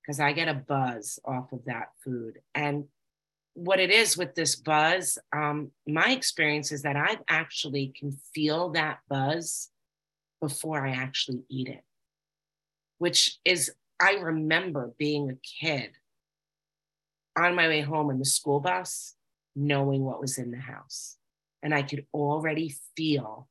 because 0.03 0.21
I 0.21 0.33
get 0.33 0.49
a 0.49 0.55
buzz 0.55 1.19
off 1.25 1.53
of 1.53 1.65
that 1.67 1.91
food. 2.03 2.41
And 2.55 2.85
what 3.55 3.81
it 3.81 3.91
is 3.91 4.17
with 4.17 4.35
this 4.35 4.57
buzz, 4.57 5.19
um, 5.33 5.71
my 5.87 6.11
experience 6.11 6.73
is 6.73 6.83
that 6.83 6.97
I 6.97 7.19
actually 7.29 7.93
can 7.99 8.17
feel 8.35 8.71
that 8.71 8.99
buzz 9.09 9.69
before 10.41 10.87
I 10.87 10.91
actually 10.91 11.45
eat 11.49 11.69
it, 11.69 11.85
which 12.99 13.39
is, 13.45 13.73
I 14.01 14.13
remember 14.15 14.93
being 14.99 15.31
a 15.31 15.35
kid 15.35 15.91
on 17.39 17.55
my 17.55 17.69
way 17.69 17.81
home 17.83 18.11
in 18.11 18.19
the 18.19 18.25
school 18.25 18.61
bus, 18.61 19.15
knowing 19.55 20.05
what 20.05 20.21
was 20.21 20.39
in 20.39 20.51
the 20.51 20.59
house. 20.59 21.17
And 21.63 21.75
I 21.75 21.83
could 21.83 22.07
already 22.15 22.75
feel 22.97 23.49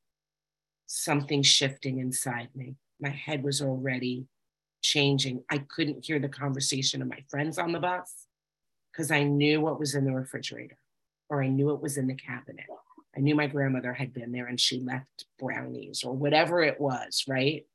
something 0.89 1.43
shifting 1.43 2.00
inside 2.00 2.50
me. 2.55 2.75
My 3.00 3.10
head 3.10 3.43
was 3.43 3.62
already 3.62 4.25
changing. 4.81 5.43
I 5.50 5.60
couldn't 5.60 6.03
hear 6.03 6.17
the 6.17 6.27
conversation 6.27 7.01
of 7.01 7.08
my 7.08 7.24
friends 7.29 7.60
on 7.60 7.72
the 7.72 7.79
bus 7.79 8.25
because 8.91 9.12
I 9.12 9.24
knew 9.24 9.62
what 9.62 9.79
was 9.79 9.93
in 9.93 10.03
the 10.03 10.13
refrigerator 10.13 10.77
or 11.29 11.43
I 11.43 11.48
knew 11.48 11.69
it 11.69 11.81
was 11.81 11.98
in 11.98 12.08
the 12.08 12.15
cabinet. 12.15 12.65
I 13.15 13.19
knew 13.19 13.36
my 13.36 13.46
grandmother 13.46 13.93
had 13.93 14.13
been 14.13 14.31
there 14.31 14.48
and 14.48 14.60
she 14.60 14.79
left 14.79 15.25
brownies 15.38 16.03
or 16.03 16.13
whatever 16.13 16.63
it 16.63 16.81
was, 16.81 17.24
right? 17.27 17.65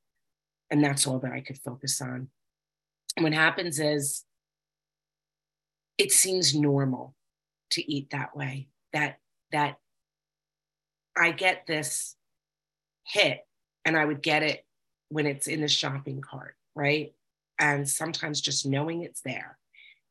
And 0.71 0.83
that's 0.83 1.06
all 1.06 1.21
that 1.21 1.33
I 1.33 1.40
could 1.40 1.59
focus 1.59 2.00
on. 2.02 2.28
What 3.21 3.33
happens 3.33 3.78
is 3.78 4.25
it 5.99 6.11
seems 6.11 6.52
normal 6.52 7.14
to 7.71 7.92
eat 7.92 8.11
that 8.11 8.37
way. 8.37 8.68
That 8.92 9.18
that 9.52 9.76
I 11.16 11.30
get 11.30 11.66
this 11.68 12.16
hit 13.04 13.46
and 13.84 13.96
I 13.96 14.04
would 14.04 14.23
get 14.23 14.42
it 14.42 14.64
when 15.08 15.26
it's 15.26 15.46
in 15.46 15.61
the 15.61 15.68
shopping 15.68 16.20
cart, 16.20 16.56
right? 16.75 17.14
And 17.58 17.88
sometimes 17.88 18.40
just 18.40 18.66
knowing 18.66 19.02
it's 19.02 19.20
there 19.20 19.58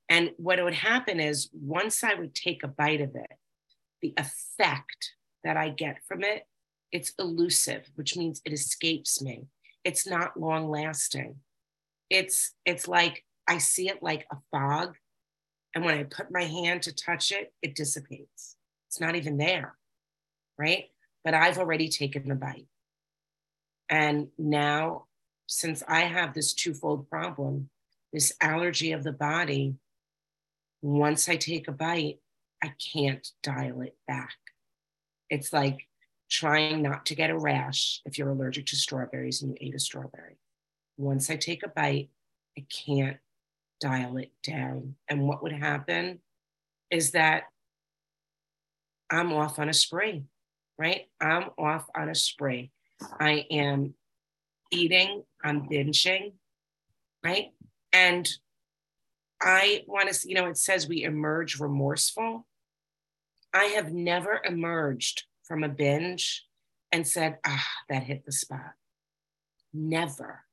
and 0.09 0.31
what 0.37 0.63
would 0.63 0.73
happen 0.73 1.19
is 1.19 1.49
once 1.53 2.03
I 2.03 2.13
would 2.13 2.35
take 2.35 2.63
a 2.63 2.67
bite 2.67 3.01
of 3.01 3.15
it, 3.15 3.31
the 4.01 4.13
effect 4.17 5.13
that 5.43 5.57
I 5.57 5.69
get 5.69 6.03
from 6.07 6.23
it, 6.23 6.45
it's 6.91 7.13
elusive, 7.17 7.89
which 7.95 8.15
means 8.15 8.41
it 8.45 8.53
escapes 8.53 9.21
me. 9.21 9.47
It's 9.83 10.05
not 10.05 10.39
long 10.39 10.69
lasting. 10.69 11.37
It's 12.09 12.53
it's 12.65 12.87
like 12.87 13.25
I 13.47 13.57
see 13.57 13.89
it 13.89 14.03
like 14.03 14.27
a 14.31 14.37
fog. 14.51 14.95
And 15.73 15.83
when 15.83 15.97
I 15.97 16.03
put 16.03 16.31
my 16.31 16.43
hand 16.43 16.83
to 16.83 16.93
touch 16.93 17.31
it, 17.31 17.51
it 17.63 17.75
dissipates. 17.75 18.55
It's 18.89 19.01
not 19.01 19.15
even 19.15 19.37
there. 19.37 19.75
Right. 20.59 20.89
But 21.23 21.33
I've 21.33 21.57
already 21.57 21.89
taken 21.89 22.27
the 22.27 22.35
bite. 22.35 22.67
And 23.93 24.29
now, 24.39 25.05
since 25.45 25.83
I 25.87 25.99
have 25.99 26.33
this 26.33 26.55
twofold 26.55 27.07
problem, 27.11 27.69
this 28.11 28.33
allergy 28.41 28.91
of 28.91 29.03
the 29.03 29.11
body 29.11 29.75
once 30.81 31.29
I 31.29 31.35
take 31.35 31.67
a 31.67 31.71
bite, 31.71 32.17
I 32.63 32.73
can't 32.91 33.25
dial 33.43 33.81
it 33.81 33.95
back. 34.07 34.35
It's 35.29 35.53
like 35.53 35.87
trying 36.27 36.81
not 36.81 37.05
to 37.05 37.15
get 37.15 37.29
a 37.29 37.37
rash 37.37 38.01
if 38.03 38.17
you're 38.17 38.31
allergic 38.31 38.65
to 38.67 38.75
strawberries 38.75 39.43
and 39.43 39.51
you 39.51 39.57
ate 39.61 39.75
a 39.75 39.79
strawberry. 39.79 40.37
Once 40.97 41.29
I 41.29 41.35
take 41.35 41.61
a 41.61 41.69
bite, 41.69 42.09
I 42.57 42.65
can't 42.85 43.17
dial 43.79 44.17
it 44.17 44.31
down. 44.41 44.95
And 45.07 45.27
what 45.27 45.43
would 45.43 45.53
happen 45.53 46.19
is 46.89 47.11
that 47.11 47.43
I'm 49.11 49.31
off 49.31 49.59
on 49.59 49.69
a 49.69 49.73
spree, 49.73 50.23
right? 50.79 51.03
I'm 51.21 51.51
off 51.59 51.85
on 51.95 52.09
a 52.09 52.15
spree. 52.15 52.71
I 53.19 53.45
am 53.51 53.93
eating, 54.71 55.23
I'm 55.43 55.67
binging, 55.67 56.33
right? 57.23 57.51
And 57.91 58.29
I 59.41 59.83
want 59.87 60.11
to, 60.11 60.27
you 60.27 60.35
know, 60.35 60.47
it 60.47 60.57
says 60.57 60.87
we 60.87 61.03
emerge 61.03 61.59
remorseful. 61.59 62.47
I 63.53 63.65
have 63.65 63.93
never 63.93 64.41
emerged 64.43 65.23
from 65.43 65.63
a 65.63 65.69
binge 65.69 66.45
and 66.91 67.07
said, 67.07 67.37
ah, 67.45 67.67
that 67.89 68.03
hit 68.03 68.25
the 68.25 68.31
spot. 68.31 68.73
Never. 69.73 70.43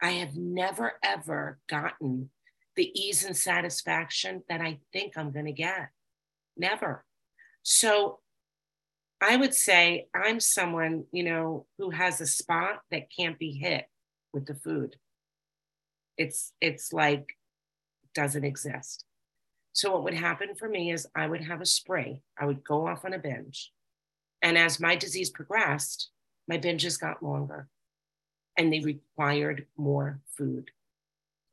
I 0.00 0.12
have 0.12 0.36
never, 0.36 0.92
ever 1.02 1.58
gotten 1.68 2.30
the 2.76 2.90
ease 2.98 3.24
and 3.24 3.36
satisfaction 3.36 4.44
that 4.48 4.60
I 4.60 4.78
think 4.92 5.16
I'm 5.16 5.32
going 5.32 5.46
to 5.46 5.52
get. 5.52 5.90
Never. 6.56 7.04
So 7.62 8.20
I 9.20 9.36
would 9.36 9.54
say 9.54 10.08
I'm 10.14 10.40
someone, 10.40 11.04
you 11.12 11.24
know, 11.24 11.66
who 11.78 11.90
has 11.90 12.20
a 12.20 12.26
spot 12.26 12.80
that 12.90 13.10
can't 13.16 13.38
be 13.38 13.52
hit 13.52 13.86
with 14.32 14.46
the 14.46 14.54
food. 14.54 14.96
It's 16.16 16.52
it's 16.60 16.92
like 16.92 17.36
doesn't 18.14 18.44
exist. 18.44 19.04
So 19.72 19.92
what 19.92 20.04
would 20.04 20.14
happen 20.14 20.54
for 20.56 20.68
me 20.68 20.90
is 20.90 21.06
I 21.14 21.26
would 21.26 21.42
have 21.44 21.60
a 21.60 21.66
spray. 21.66 22.22
I 22.38 22.46
would 22.46 22.64
go 22.64 22.86
off 22.86 23.04
on 23.04 23.14
a 23.14 23.18
binge. 23.18 23.72
And 24.42 24.58
as 24.58 24.80
my 24.80 24.96
disease 24.96 25.30
progressed, 25.30 26.10
my 26.48 26.58
binges 26.58 26.98
got 26.98 27.22
longer 27.22 27.68
and 28.56 28.72
they 28.72 28.80
required 28.80 29.66
more 29.76 30.20
food. 30.36 30.70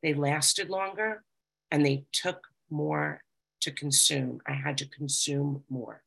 They 0.02 0.14
lasted 0.14 0.70
longer 0.70 1.22
and 1.70 1.84
they 1.84 2.04
took 2.12 2.48
more 2.70 3.22
to 3.60 3.70
consume. 3.70 4.40
I 4.46 4.52
had 4.52 4.78
to 4.78 4.86
consume 4.86 5.62
more. 5.68 6.02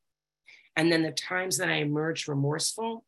And 0.79 0.89
then 0.89 1.03
the 1.03 1.11
times 1.11 1.57
that 1.57 1.67
I 1.67 1.79
emerged 1.81 2.29
remorseful 2.29 3.03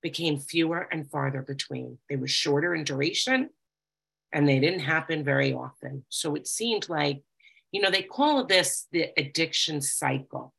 became 0.00 0.38
fewer 0.38 0.86
and 0.92 1.10
farther 1.10 1.42
between. 1.42 1.98
They 2.08 2.14
were 2.14 2.28
shorter 2.28 2.72
in 2.72 2.84
duration 2.84 3.50
and 4.32 4.48
they 4.48 4.60
didn't 4.60 4.78
happen 4.78 5.24
very 5.24 5.52
often. 5.52 6.04
So 6.08 6.36
it 6.36 6.46
seemed 6.46 6.88
like, 6.88 7.24
you 7.72 7.80
know, 7.80 7.90
they 7.90 8.02
call 8.02 8.44
this 8.44 8.86
the 8.92 9.08
addiction 9.16 9.80
cycle 9.80 10.54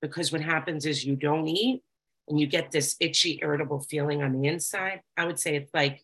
because 0.00 0.32
what 0.32 0.40
happens 0.40 0.86
is 0.86 1.04
you 1.04 1.14
don't 1.14 1.46
eat 1.46 1.82
and 2.26 2.40
you 2.40 2.46
get 2.46 2.70
this 2.70 2.96
itchy, 2.98 3.38
irritable 3.42 3.80
feeling 3.80 4.22
on 4.22 4.32
the 4.32 4.48
inside. 4.48 5.02
I 5.14 5.26
would 5.26 5.38
say 5.38 5.56
it's 5.56 5.74
like 5.74 6.02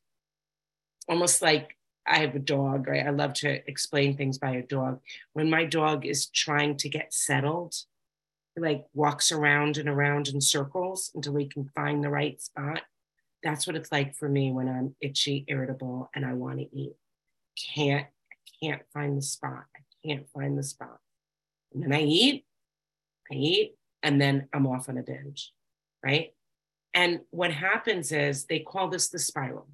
almost 1.08 1.40
like 1.40 1.78
I 2.06 2.18
have 2.18 2.34
a 2.34 2.40
dog, 2.40 2.88
right? 2.88 3.06
I 3.06 3.10
love 3.10 3.32
to 3.36 3.66
explain 3.66 4.18
things 4.18 4.36
by 4.36 4.50
a 4.50 4.62
dog. 4.62 5.00
When 5.32 5.48
my 5.48 5.64
dog 5.64 6.04
is 6.04 6.26
trying 6.26 6.76
to 6.76 6.90
get 6.90 7.14
settled, 7.14 7.74
like 8.56 8.86
walks 8.94 9.32
around 9.32 9.78
and 9.78 9.88
around 9.88 10.28
in 10.28 10.40
circles 10.40 11.10
until 11.14 11.36
he 11.36 11.46
can 11.46 11.70
find 11.74 12.02
the 12.02 12.10
right 12.10 12.40
spot 12.40 12.82
that's 13.42 13.66
what 13.66 13.76
it's 13.76 13.90
like 13.90 14.14
for 14.14 14.28
me 14.28 14.52
when 14.52 14.68
I'm 14.68 14.94
itchy, 15.00 15.44
irritable, 15.48 16.10
and 16.14 16.24
I 16.24 16.34
want 16.34 16.58
to 16.58 16.76
eat. 16.76 16.94
Can't, 17.74 18.06
can't 18.62 18.82
find 18.94 19.18
the 19.18 19.22
spot. 19.22 19.64
I 19.76 19.80
can't 20.06 20.28
find 20.30 20.56
the 20.56 20.62
spot. 20.62 20.98
And 21.74 21.82
then 21.82 21.92
I 21.92 22.02
eat, 22.02 22.44
I 23.30 23.34
eat, 23.34 23.74
and 24.02 24.20
then 24.20 24.48
I'm 24.52 24.66
off 24.66 24.88
on 24.88 24.98
a 24.98 25.02
binge, 25.02 25.52
right? 26.04 26.32
And 26.94 27.20
what 27.30 27.52
happens 27.52 28.12
is 28.12 28.44
they 28.44 28.60
call 28.60 28.88
this 28.88 29.08
the 29.08 29.18
spiral, 29.18 29.68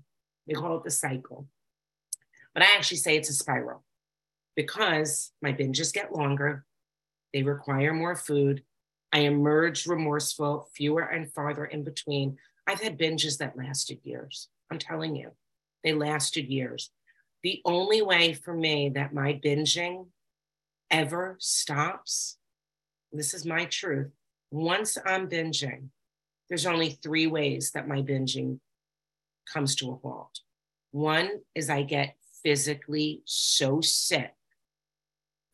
they 0.46 0.54
call 0.54 0.78
it 0.78 0.84
the 0.84 0.90
cycle. 0.90 1.48
But 2.54 2.62
I 2.62 2.74
actually 2.76 2.98
say 2.98 3.16
it's 3.16 3.30
a 3.30 3.34
spiral 3.34 3.84
because 4.56 5.32
my 5.42 5.52
binges 5.52 5.92
get 5.92 6.14
longer, 6.14 6.64
they 7.34 7.42
require 7.42 7.92
more 7.92 8.16
food. 8.16 8.62
I 9.12 9.20
emerge 9.20 9.86
remorseful, 9.86 10.68
fewer 10.74 11.02
and 11.02 11.32
farther 11.32 11.64
in 11.64 11.84
between. 11.84 12.36
I've 12.66 12.80
had 12.80 12.98
binges 12.98 13.38
that 13.38 13.56
lasted 13.56 14.00
years. 14.02 14.48
I'm 14.70 14.78
telling 14.78 15.16
you, 15.16 15.30
they 15.82 15.92
lasted 15.92 16.46
years. 16.48 16.90
The 17.42 17.62
only 17.64 18.02
way 18.02 18.34
for 18.34 18.52
me 18.52 18.90
that 18.90 19.14
my 19.14 19.40
binging 19.42 20.06
ever 20.90 21.36
stops, 21.38 22.36
this 23.12 23.32
is 23.32 23.46
my 23.46 23.64
truth. 23.66 24.10
Once 24.50 24.98
I'm 25.06 25.28
binging, 25.28 25.88
there's 26.48 26.66
only 26.66 26.90
three 26.90 27.26
ways 27.26 27.70
that 27.72 27.88
my 27.88 28.02
binging 28.02 28.58
comes 29.50 29.74
to 29.76 29.90
a 29.90 29.96
halt. 29.96 30.40
One 30.90 31.30
is 31.54 31.70
I 31.70 31.82
get 31.82 32.16
physically 32.42 33.22
so 33.24 33.80
sick 33.80 34.34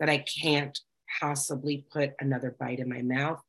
that 0.00 0.08
I 0.08 0.18
can't 0.18 0.78
possibly 1.20 1.86
put 1.92 2.12
another 2.20 2.54
bite 2.58 2.80
in 2.80 2.88
my 2.88 3.02
mouth. 3.02 3.42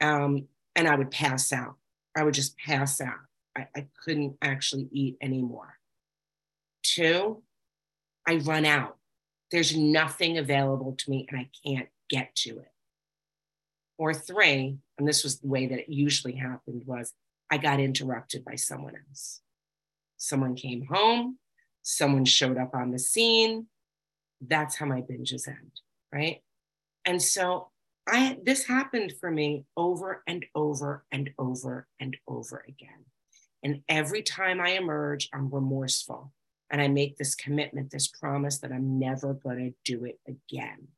Um, 0.00 0.48
and 0.76 0.88
I 0.88 0.96
would 0.96 1.10
pass 1.10 1.52
out. 1.52 1.76
I 2.16 2.22
would 2.22 2.34
just 2.34 2.56
pass 2.58 3.00
out. 3.00 3.14
I, 3.56 3.68
I 3.76 3.86
couldn't 4.04 4.36
actually 4.42 4.88
eat 4.90 5.16
anymore. 5.20 5.78
Two, 6.82 7.42
I 8.26 8.36
run 8.36 8.64
out. 8.64 8.96
There's 9.50 9.76
nothing 9.76 10.38
available 10.38 10.94
to 10.98 11.10
me 11.10 11.26
and 11.28 11.38
I 11.38 11.50
can't 11.64 11.88
get 12.08 12.34
to 12.36 12.58
it. 12.58 12.72
Or 13.96 14.12
three, 14.12 14.78
and 14.98 15.06
this 15.06 15.22
was 15.22 15.38
the 15.38 15.48
way 15.48 15.66
that 15.66 15.78
it 15.78 15.88
usually 15.88 16.34
happened 16.34 16.82
was 16.86 17.12
I 17.50 17.58
got 17.58 17.78
interrupted 17.78 18.44
by 18.44 18.56
someone 18.56 18.94
else. 19.08 19.40
Someone 20.16 20.56
came 20.56 20.86
home, 20.86 21.38
someone 21.82 22.24
showed 22.24 22.58
up 22.58 22.74
on 22.74 22.90
the 22.90 22.98
scene. 22.98 23.66
That's 24.40 24.76
how 24.76 24.86
my 24.86 25.02
binges 25.02 25.46
end, 25.46 25.80
right? 26.12 26.42
And 27.04 27.20
so 27.20 27.70
I 28.06 28.38
this 28.42 28.64
happened 28.64 29.14
for 29.20 29.30
me 29.30 29.64
over 29.76 30.22
and 30.26 30.44
over 30.54 31.04
and 31.10 31.30
over 31.38 31.86
and 32.00 32.16
over 32.28 32.64
again. 32.68 33.04
And 33.62 33.80
every 33.88 34.22
time 34.22 34.60
I 34.60 34.70
emerge, 34.70 35.28
I'm 35.32 35.48
remorseful. 35.48 36.32
And 36.70 36.82
I 36.82 36.88
make 36.88 37.16
this 37.16 37.34
commitment, 37.34 37.90
this 37.90 38.08
promise 38.08 38.58
that 38.58 38.72
I'm 38.72 38.98
never 38.98 39.34
going 39.34 39.58
to 39.58 39.74
do 39.84 40.04
it 40.04 40.18
again. 40.26 40.88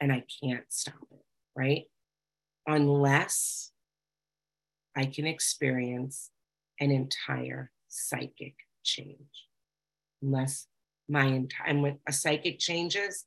And 0.00 0.12
I 0.12 0.24
can't 0.42 0.64
stop 0.68 1.06
it, 1.10 1.24
right? 1.54 1.84
Unless 2.66 3.70
I 4.94 5.06
can 5.06 5.26
experience 5.26 6.30
an 6.80 6.90
entire 6.90 7.70
psychic 7.88 8.54
change. 8.82 9.46
Unless 10.22 10.66
my 11.08 11.24
entire, 11.24 11.96
a 12.06 12.12
psychic 12.12 12.58
changes, 12.58 13.24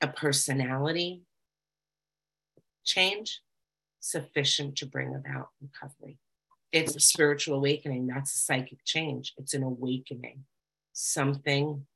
a 0.00 0.08
personality 0.08 1.22
change 2.84 3.40
sufficient 4.00 4.76
to 4.76 4.86
bring 4.86 5.14
about 5.14 5.48
recovery. 5.60 6.18
It's 6.72 6.94
a 6.94 7.00
spiritual 7.00 7.56
awakening. 7.56 8.06
That's 8.06 8.34
a 8.34 8.38
psychic 8.38 8.84
change. 8.84 9.32
It's 9.38 9.54
an 9.54 9.62
awakening. 9.62 10.44
Something 10.92 11.86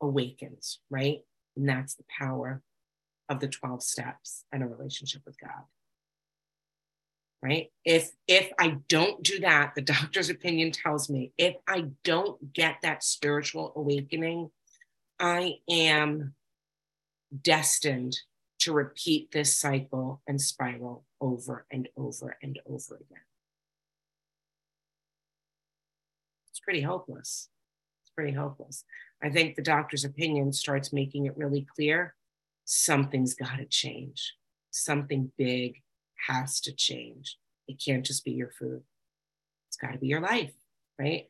awakens, 0.00 0.80
right? 0.90 1.20
And 1.56 1.68
that's 1.68 1.94
the 1.94 2.04
power 2.18 2.62
of 3.28 3.40
the 3.40 3.48
12 3.48 3.82
steps 3.82 4.44
and 4.52 4.62
a 4.62 4.66
relationship 4.66 5.22
with 5.26 5.38
God. 5.38 5.64
Right? 7.42 7.70
If 7.84 8.10
if 8.26 8.50
I 8.58 8.78
don't 8.88 9.22
do 9.22 9.40
that, 9.40 9.74
the 9.74 9.82
doctor's 9.82 10.30
opinion 10.30 10.72
tells 10.72 11.08
me 11.10 11.32
if 11.38 11.54
I 11.68 11.86
don't 12.02 12.52
get 12.52 12.78
that 12.82 13.04
spiritual 13.04 13.72
awakening, 13.76 14.50
I 15.20 15.58
am 15.70 16.34
destined 17.42 18.16
to 18.60 18.72
repeat 18.72 19.32
this 19.32 19.56
cycle 19.56 20.22
and 20.26 20.40
spiral 20.40 21.04
over 21.20 21.66
and 21.70 21.88
over 21.96 22.36
and 22.42 22.58
over 22.66 22.96
again. 22.96 23.24
It's 26.50 26.60
pretty 26.60 26.82
hopeless. 26.82 27.48
It's 28.02 28.10
pretty 28.14 28.32
hopeless. 28.32 28.84
I 29.22 29.30
think 29.30 29.56
the 29.56 29.62
doctor's 29.62 30.04
opinion 30.04 30.52
starts 30.52 30.92
making 30.92 31.26
it 31.26 31.36
really 31.36 31.66
clear 31.74 32.14
something's 32.64 33.34
got 33.34 33.56
to 33.56 33.64
change. 33.64 34.34
Something 34.70 35.32
big 35.38 35.82
has 36.28 36.60
to 36.60 36.72
change. 36.72 37.38
It 37.68 37.82
can't 37.84 38.04
just 38.04 38.24
be 38.24 38.32
your 38.32 38.50
food, 38.50 38.82
it's 39.68 39.76
got 39.76 39.92
to 39.92 39.98
be 39.98 40.08
your 40.08 40.20
life, 40.20 40.52
right? 40.98 41.28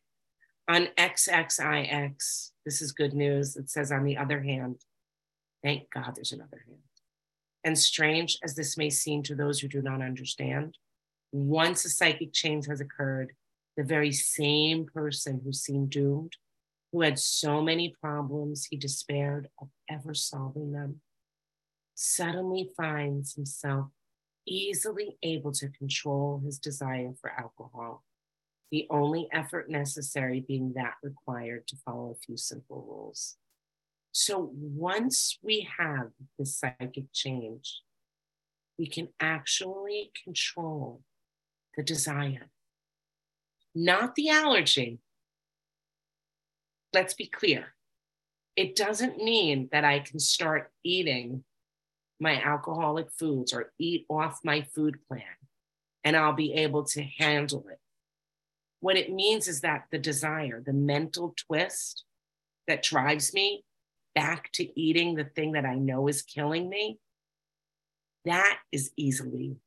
On 0.69 0.89
XXIX, 0.99 2.51
this 2.65 2.83
is 2.83 2.91
good 2.93 3.15
news. 3.15 3.57
It 3.57 3.71
says, 3.71 3.93
on 3.93 4.03
the 4.03 4.17
other 4.17 4.41
hand, 4.41 4.81
thank 5.63 5.91
God 5.91 6.15
there's 6.17 6.33
another 6.33 6.65
hand. 6.67 6.81
And 7.67 7.77
strange 7.77 8.39
as 8.45 8.55
this 8.55 8.79
may 8.79 8.91
seem 8.91 9.25
to 9.25 9.35
those 9.35 9.59
who 9.59 9.67
do 9.67 9.83
not 9.83 10.01
understand, 10.01 10.79
once 11.33 11.85
a 11.85 11.91
psychic 11.91 12.33
change 12.33 12.65
has 12.67 12.81
occurred, 12.81 13.33
the 13.77 13.83
very 13.83 14.13
same 14.13 14.87
person 14.87 15.41
who 15.45 15.53
seemed 15.53 15.91
doomed, 15.91 16.33
who 16.93 17.01
had 17.01 17.19
so 17.19 17.61
many 17.61 17.93
problems 18.01 18.67
he 18.71 18.77
despaired 18.77 19.49
of 19.61 19.69
ever 19.91 20.15
solving 20.15 20.71
them, 20.71 21.01
suddenly 21.97 22.71
finds 22.77 23.35
himself 23.35 23.89
easily 24.47 25.19
able 25.25 25.51
to 25.51 25.69
control 25.71 26.41
his 26.45 26.61
desire 26.61 27.15
for 27.21 27.33
alcohol, 27.33 28.05
the 28.71 28.87
only 28.91 29.27
effort 29.33 29.69
necessary 29.69 30.39
being 30.47 30.73
that 30.75 30.95
required 31.03 31.67
to 31.67 31.77
follow 31.85 32.13
a 32.13 32.25
few 32.25 32.37
simple 32.37 32.87
rules. 32.89 33.39
So 34.19 34.51
once 34.55 35.39
we 35.43 35.69
have 35.77 36.09
the 36.39 36.47
psychic 36.47 37.13
change, 37.13 37.83
we 38.79 38.87
can 38.87 39.09
actually 39.21 40.11
control 40.25 41.03
the 41.77 41.83
desire, 41.83 42.49
not 43.75 44.15
the 44.15 44.31
allergy. 44.31 45.01
Let's 46.95 47.13
be 47.13 47.27
clear. 47.27 47.75
It 48.57 48.75
doesn't 48.75 49.23
mean 49.23 49.69
that 49.71 49.85
I 49.85 49.99
can 49.99 50.19
start 50.19 50.73
eating 50.83 51.45
my 52.19 52.41
alcoholic 52.43 53.13
foods 53.13 53.53
or 53.53 53.71
eat 53.79 54.07
off 54.09 54.41
my 54.43 54.63
food 54.63 54.97
plan 55.07 55.37
and 56.05 56.17
I'll 56.17 56.33
be 56.33 56.55
able 56.55 56.85
to 56.85 57.03
handle 57.03 57.67
it. 57.71 57.81
What 58.81 58.97
it 58.97 59.13
means 59.13 59.47
is 59.47 59.61
that 59.61 59.89
the 59.93 59.99
desire, 59.99 60.63
the 60.65 60.73
mental 60.73 61.35
twist 61.37 62.05
that 62.67 62.83
drives 62.83 63.35
me 63.35 63.66
back 64.17 64.51
to 64.55 64.81
eating 64.81 65.15
the 65.15 65.25
thing 65.25 65.53
that 65.53 65.67
I 65.67 65.75
know 65.75 66.09
is 66.09 66.23
killing 66.23 66.69
me, 66.69 66.99
that 68.25 68.59
is 68.73 68.91
easily 68.97 69.59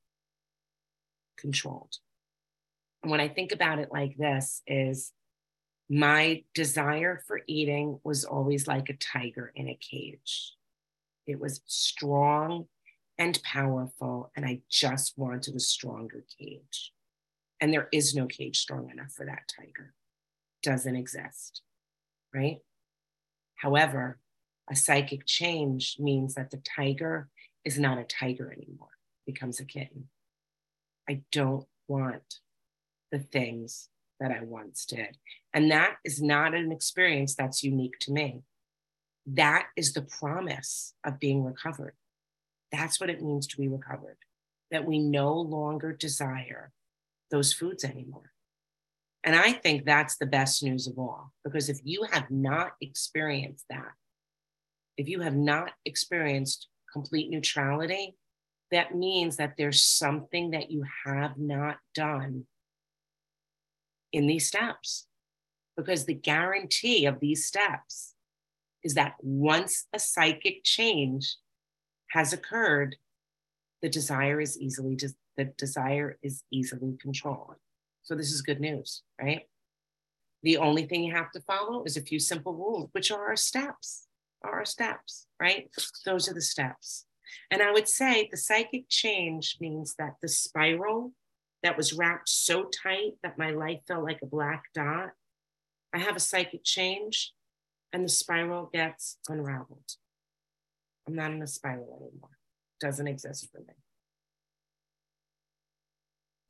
controlled. 1.38 1.96
And 3.04 3.12
when 3.12 3.22
I 3.22 3.30
think 3.30 3.54
about 3.54 3.80
it 3.80 3.90
like 3.94 4.18
this 4.18 4.62
is 4.68 5.14
my 5.88 6.44
desire 6.54 7.24
for 7.28 7.42
eating 7.48 8.00
was 8.04 8.26
always 8.26 8.68
like 8.68 8.90
a 8.90 8.98
tiger 8.98 9.52
in 9.56 9.70
a 9.70 9.80
cage. 9.80 10.56
It 11.28 11.40
was 11.40 11.62
strong 11.68 12.66
and 13.20 13.40
powerful, 13.44 14.32
and 14.36 14.46
I 14.46 14.62
just 14.70 15.18
wanted 15.18 15.56
a 15.56 15.60
stronger 15.60 16.26
cage. 16.40 16.92
And 17.62 17.72
there 17.72 17.88
is 17.94 18.16
no 18.16 18.26
cage 18.26 18.60
strong 18.60 18.90
enough 18.90 19.12
for 19.12 19.26
that 19.28 19.52
tiger. 19.56 19.94
Doesn't 20.64 20.96
exist, 20.96 21.62
right? 22.34 22.58
However, 23.56 24.18
a 24.70 24.76
psychic 24.76 25.26
change 25.26 25.98
means 26.00 26.36
that 26.36 26.52
the 26.52 26.62
tiger 26.76 27.30
is 27.66 27.80
not 27.80 27.98
a 27.98 28.04
tiger 28.04 28.52
anymore, 28.52 28.98
becomes 29.26 29.60
a 29.60 29.66
kitten. 29.66 30.10
I 31.10 31.22
don't 31.32 31.66
want 31.88 32.40
the 33.12 33.20
things 33.20 33.90
that 34.20 34.32
I 34.32 34.44
once 34.44 34.86
did. 34.86 35.18
And 35.54 35.72
that 35.72 35.96
is 36.04 36.22
not 36.22 36.54
an 36.54 36.72
experience 36.72 37.36
that's 37.36 37.64
unique 37.64 37.98
to 38.02 38.12
me. 38.12 38.44
That 39.26 39.68
is 39.76 39.94
the 39.94 40.02
promise 40.04 40.94
of 41.06 41.20
being 41.20 41.44
recovered. 41.44 41.96
That's 42.72 43.00
what 43.00 43.10
it 43.10 43.24
means 43.24 43.48
to 43.48 43.58
be 43.58 43.68
recovered, 43.68 44.18
that 44.70 44.86
we 44.86 45.00
no 45.00 45.34
longer 45.34 45.94
desire 45.94 46.72
those 47.32 47.54
foods 47.54 47.84
anymore. 47.84 48.32
And 49.24 49.36
I 49.36 49.54
think 49.54 49.86
that's 49.86 50.18
the 50.18 50.26
best 50.26 50.64
news 50.64 50.88
of 50.88 50.98
all, 50.98 51.34
because 51.44 51.70
if 51.70 51.80
you 51.84 52.06
have 52.12 52.30
not 52.30 52.74
experienced 52.82 53.66
that, 53.70 53.92
if 55.00 55.08
you 55.08 55.22
have 55.22 55.36
not 55.36 55.72
experienced 55.86 56.68
complete 56.92 57.30
neutrality, 57.30 58.18
that 58.70 58.94
means 58.94 59.38
that 59.38 59.54
there's 59.58 59.82
something 59.82 60.52
that 60.52 60.70
you 60.70 60.84
have 61.06 61.38
not 61.38 61.78
done 61.96 62.44
in 64.12 64.28
these 64.28 64.46
steps. 64.46 65.08
Because 65.78 66.04
the 66.04 66.14
guarantee 66.14 67.06
of 67.06 67.22
these 67.22 67.46
steps 67.46 68.16
is 68.84 68.96
that 68.96 69.16
once 69.22 69.86
a 69.94 70.00
psychic 70.00 70.66
change 70.66 71.38
has 72.12 72.34
occurred, 72.34 72.98
the 73.82 73.88
desire 73.88 74.42
is 74.42 74.60
easily 74.60 74.98
the 75.38 75.46
desire 75.58 76.18
is 76.22 76.44
easily 76.52 76.98
controlled. 77.02 77.56
So 78.04 78.16
this 78.16 78.34
is 78.34 78.42
good 78.42 78.60
news, 78.60 79.04
right? 79.22 79.44
The 80.44 80.58
only 80.58 80.86
thing 80.86 81.06
you 81.06 81.16
have 81.16 81.32
to 81.32 81.42
follow 81.42 81.86
is 81.86 81.96
a 81.96 82.02
few 82.02 82.20
simple 82.20 82.54
rules, 82.54 82.90
which 82.92 83.12
are 83.12 83.26
our 83.28 83.38
steps, 83.38 84.09
are 84.43 84.60
our 84.60 84.65
steps, 84.65 85.28
right? 85.39 85.69
Those 86.06 86.30
are 86.30 86.34
the 86.34 86.41
steps. 86.41 87.06
And 87.52 87.62
I 87.62 87.71
would 87.71 87.88
say 87.88 88.28
the 88.30 88.38
psychic 88.38 88.89
change 88.89 89.58
means 89.60 89.95
that 89.99 90.15
the 90.21 90.28
spiral 90.28 91.13
that 91.63 91.78
was 91.78 91.93
wrapped 91.93 92.30
so 92.30 92.69
tight 92.84 93.13
that 93.23 93.38
my 93.38 93.52
life 93.52 93.80
felt 93.88 94.04
like 94.04 94.19
a 94.21 94.28
black 94.28 94.63
dot, 94.73 95.12
I 95.93 95.99
have 95.99 96.15
a 96.15 96.21
psychic 96.21 96.63
change 96.63 97.34
and 97.91 98.04
the 98.06 98.10
spiral 98.10 98.69
gets 98.71 99.17
unraveled. 99.28 99.95
I'm 101.08 101.15
not 101.15 101.32
in 101.32 101.41
a 101.41 101.47
spiral 101.47 101.97
anymore. 102.02 102.38
Doesn't 102.80 103.08
exist 103.08 103.49
for 103.52 103.60
me. 103.60 103.73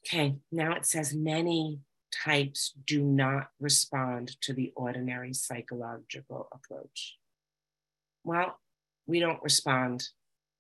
Okay, 0.06 0.36
now 0.52 0.74
it 0.74 0.86
says 0.86 1.14
many 1.14 1.80
types 2.12 2.74
do 2.86 3.04
not 3.04 3.50
respond 3.60 4.40
to 4.42 4.54
the 4.54 4.74
ordinary 4.76 5.34
psychological 5.34 6.48
approach. 6.52 7.19
Well, 8.24 8.60
we 9.08 9.20
don't 9.20 9.42
respond 9.44 10.10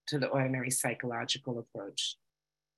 to 0.07 0.17
the 0.17 0.27
ordinary 0.27 0.71
psychological 0.71 1.59
approach. 1.59 2.15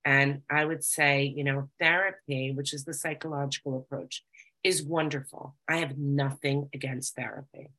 And 0.04 0.42
I 0.50 0.64
would 0.64 0.84
say, 0.84 1.24
you 1.24 1.44
know, 1.44 1.70
therapy, 1.80 2.52
which 2.52 2.74
is 2.74 2.84
the 2.84 2.94
psychological 2.94 3.78
approach, 3.78 4.24
is 4.64 4.82
wonderful. 4.82 5.56
I 5.68 5.76
have 5.78 5.96
nothing 5.96 6.68
against 6.74 7.14
therapy. 7.14 7.70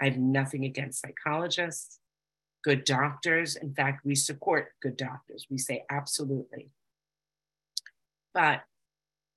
I 0.00 0.06
have 0.06 0.16
nothing 0.16 0.64
against 0.64 1.02
psychologists, 1.02 1.98
good 2.64 2.84
doctors. 2.84 3.54
In 3.56 3.74
fact, 3.74 4.04
we 4.04 4.14
support 4.14 4.72
good 4.80 4.96
doctors. 4.96 5.46
We 5.50 5.58
say 5.58 5.84
absolutely. 5.90 6.70
But 8.32 8.62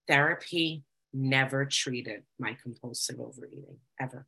therapy 0.08 0.84
never 1.14 1.66
treated 1.66 2.24
my 2.40 2.58
compulsive 2.62 3.20
overeating, 3.20 3.78
ever. 4.00 4.26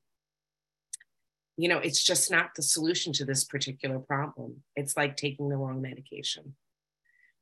You 1.57 1.69
know, 1.69 1.77
it's 1.77 2.03
just 2.03 2.29
not 2.31 2.55
the 2.55 2.61
solution 2.61 3.13
to 3.13 3.25
this 3.25 3.45
particular 3.45 3.99
problem. 3.99 4.63
It's 4.75 4.97
like 4.97 5.15
taking 5.15 5.49
the 5.49 5.55
wrong 5.55 5.81
medication. 5.81 6.55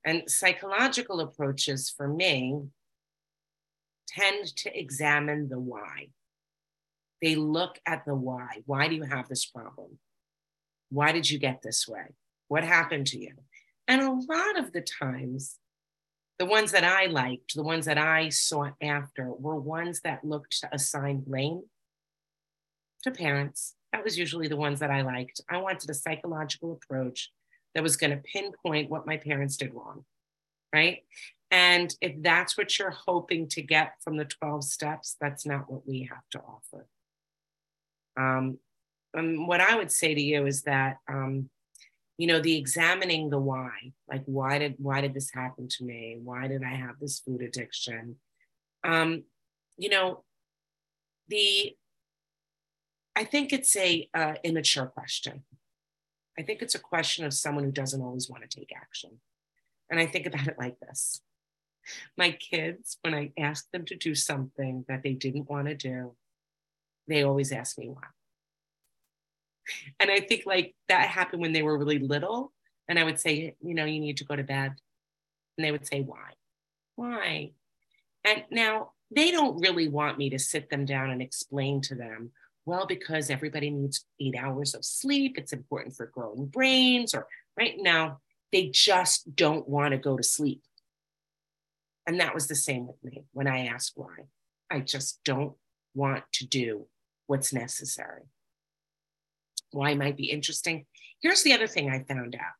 And 0.06 0.24
psychological 0.30 1.22
approaches 1.22 1.90
for 1.96 2.08
me 2.08 2.62
tend 4.08 4.56
to 4.58 4.78
examine 4.80 5.50
the 5.50 5.60
why. 5.60 6.10
They 7.22 7.36
look 7.36 7.80
at 7.86 8.06
the 8.06 8.16
why. 8.16 8.62
Why 8.66 8.88
do 8.88 8.96
you 8.96 9.04
have 9.04 9.30
this 9.30 9.46
problem? 9.46 9.98
Why 10.90 11.12
did 11.12 11.30
you 11.30 11.40
get 11.40 11.62
this 11.62 11.88
way? 11.88 12.14
What 12.50 12.64
happened 12.64 13.08
to 13.08 13.20
you? 13.20 13.34
And 13.88 14.02
a 14.02 14.12
lot 14.12 14.60
of 14.60 14.74
the 14.74 14.82
times, 14.82 15.58
the 16.38 16.46
ones 16.46 16.72
that 16.72 16.84
I 16.84 17.06
liked, 17.06 17.56
the 17.56 17.64
ones 17.64 17.86
that 17.86 17.98
I 17.98 18.30
sought 18.30 18.74
after, 18.82 19.32
were 19.32 19.56
ones 19.56 20.02
that 20.02 20.26
looked 20.26 20.60
to 20.62 20.70
assign 20.74 21.22
blame 21.22 21.64
to 23.04 23.12
parents. 23.12 23.76
That 23.94 24.04
was 24.04 24.18
usually 24.18 24.50
the 24.50 24.58
ones 24.58 24.80
that 24.80 24.92
I 24.92 25.04
liked. 25.04 25.40
I 25.50 25.58
wanted 25.58 25.90
a 25.90 25.94
psychological 25.94 26.74
approach 26.74 27.32
that 27.74 27.84
was 27.84 27.96
going 27.96 28.12
to 28.12 28.18
pinpoint 28.18 28.90
what 28.90 29.08
my 29.08 29.18
parents 29.18 29.56
did 29.56 29.74
wrong. 29.74 30.04
Right. 30.74 31.04
And 31.52 31.94
if 32.02 32.16
that's 32.24 32.58
what 32.58 32.78
you're 32.80 32.90
hoping 32.90 33.48
to 33.50 33.62
get 33.62 33.94
from 34.04 34.18
the 34.18 34.26
12 34.26 34.64
steps, 34.64 35.16
that's 35.22 35.46
not 35.46 35.72
what 35.72 35.88
we 35.88 36.10
have 36.12 36.24
to 36.32 36.40
offer. 36.40 36.88
Um, 38.18 38.58
and 39.14 39.48
what 39.48 39.62
I 39.62 39.76
would 39.76 39.92
say 39.92 40.16
to 40.16 40.22
you 40.22 40.48
is 40.48 40.64
that, 40.64 40.98
um, 41.08 41.50
you 42.18 42.26
know, 42.26 42.40
the 42.40 42.58
examining 42.58 43.30
the 43.30 43.40
why, 43.40 43.70
like 44.08 44.24
why 44.26 44.58
did 44.58 44.76
why 44.80 45.02
did 45.02 45.14
this 45.14 45.32
happen 45.32 45.68
to 45.68 45.84
me? 45.84 46.18
Why 46.24 46.48
did 46.48 46.64
I 46.64 46.74
have 46.74 46.96
this 47.00 47.20
food 47.20 47.42
addiction? 47.42 48.16
Um, 48.84 49.24
you 49.78 49.90
know, 49.90 50.24
the 51.28 51.76
I 53.16 53.24
think 53.24 53.54
it's 53.54 53.76
a 53.76 54.10
uh, 54.14 54.34
immature 54.44 54.88
question. 54.88 55.44
I 56.38 56.42
think 56.42 56.62
it's 56.62 56.76
a 56.76 56.80
question 56.80 57.26
of 57.26 57.34
someone 57.34 57.64
who 57.64 57.72
doesn't 57.72 58.02
always 58.02 58.30
want 58.30 58.50
to 58.50 58.60
take 58.60 58.74
action. 58.76 59.20
And 59.90 60.00
I 60.00 60.08
think 60.08 60.26
about 60.26 60.48
it 60.48 60.58
like 60.58 60.80
this 60.80 61.22
my 62.18 62.32
kids, 62.32 62.98
when 63.02 63.14
I 63.14 63.32
ask 63.38 63.70
them 63.72 63.86
to 63.86 63.96
do 63.96 64.16
something 64.16 64.86
that 64.88 65.04
they 65.04 65.14
didn't 65.14 65.50
want 65.50 65.68
to 65.68 65.76
do, 65.76 66.16
they 67.08 67.24
always 67.24 67.52
ask 67.52 67.78
me 67.78 67.90
why. 67.90 68.08
And 70.00 70.12
I 70.12 70.20
think 70.20 70.46
like 70.46 70.76
that 70.90 71.08
happened 71.08 71.42
when 71.42 71.54
they 71.54 71.64
were 71.64 71.78
really 71.78 72.00
little. 72.00 72.52
And 72.88 73.00
I 73.00 73.04
would 73.04 73.20
say, 73.20 73.56
you 73.62 73.74
know, 73.74 73.86
you 73.86 74.00
need 74.00 74.18
to 74.18 74.26
go 74.26 74.36
to 74.36 74.44
bed. 74.44 74.74
And 75.58 75.66
they 75.66 75.72
would 75.72 75.88
say, 75.88 76.02
why? 76.02 76.32
Why? 76.96 77.52
And 78.24 78.44
now 78.52 78.92
they 79.14 79.32
don't 79.32 79.62
really 79.62 79.88
want 79.88 80.18
me 80.18 80.30
to 80.32 80.40
sit 80.40 80.70
them 80.70 80.86
down 80.86 81.10
and 81.12 81.22
explain 81.22 81.82
to 81.82 81.96
them 81.96 82.32
well, 82.66 82.86
because 82.86 83.30
everybody 83.30 83.70
needs 83.70 84.06
eight 84.20 84.36
hours 84.38 84.74
of 84.74 84.86
sleep. 84.86 85.38
It's 85.38 85.54
important 85.54 85.96
for 85.96 86.08
growing 86.08 86.46
brains, 86.46 87.14
or 87.14 87.28
right 87.58 87.76
now, 87.78 88.20
they 88.52 88.70
just 88.70 89.36
don't 89.36 89.68
want 89.68 89.92
to 89.92 89.98
go 89.98 90.16
to 90.16 90.24
sleep. 90.24 90.62
And 92.06 92.20
that 92.20 92.34
was 92.34 92.48
the 92.48 92.56
same 92.56 92.88
with 92.88 93.04
me 93.04 93.24
when 93.32 93.48
I 93.48 93.68
asked 93.68 93.94
why. 93.96 94.28
I 94.70 94.80
just 94.80 95.24
don't 95.24 95.54
want 95.96 96.24
to 96.34 96.48
do 96.48 96.88
what's 97.28 97.54
necessary. 97.54 98.24
Why 99.72 99.94
might 99.96 100.18
be 100.18 100.30
interesting. 100.30 100.86
Here's 101.22 101.44
the 101.44 101.54
other 101.54 101.68
thing 101.68 101.90
I 101.90 102.04
found 102.04 102.36
out 102.36 102.54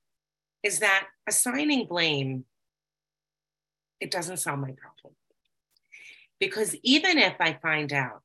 is 0.64 0.80
that 0.80 1.08
assigning 1.28 1.86
blame, 1.86 2.46
it 4.00 4.10
doesn't 4.10 4.38
solve 4.38 4.60
my 4.60 4.72
problem. 4.72 5.16
Because 6.40 6.76
even 6.84 7.18
if 7.18 7.36
I 7.40 7.58
find 7.62 7.94
out 7.94 8.22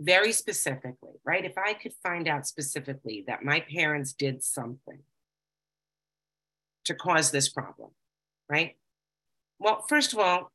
very 0.00 0.32
specifically, 0.32 1.14
right? 1.24 1.44
If 1.44 1.58
I 1.58 1.74
could 1.74 1.92
find 2.02 2.28
out 2.28 2.46
specifically 2.46 3.24
that 3.26 3.44
my 3.44 3.60
parents 3.60 4.12
did 4.12 4.42
something 4.42 5.00
to 6.84 6.94
cause 6.94 7.30
this 7.30 7.48
problem, 7.48 7.90
right? 8.48 8.76
Well, 9.58 9.84
first 9.88 10.12
of 10.12 10.18
all, 10.18 10.52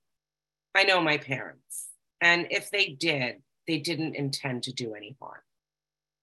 I 0.73 0.83
know 0.83 1.01
my 1.01 1.17
parents. 1.17 1.89
And 2.21 2.47
if 2.49 2.71
they 2.71 2.87
did, 2.87 3.41
they 3.67 3.79
didn't 3.79 4.15
intend 4.15 4.63
to 4.63 4.73
do 4.73 4.95
any 4.95 5.15
harm. 5.21 5.41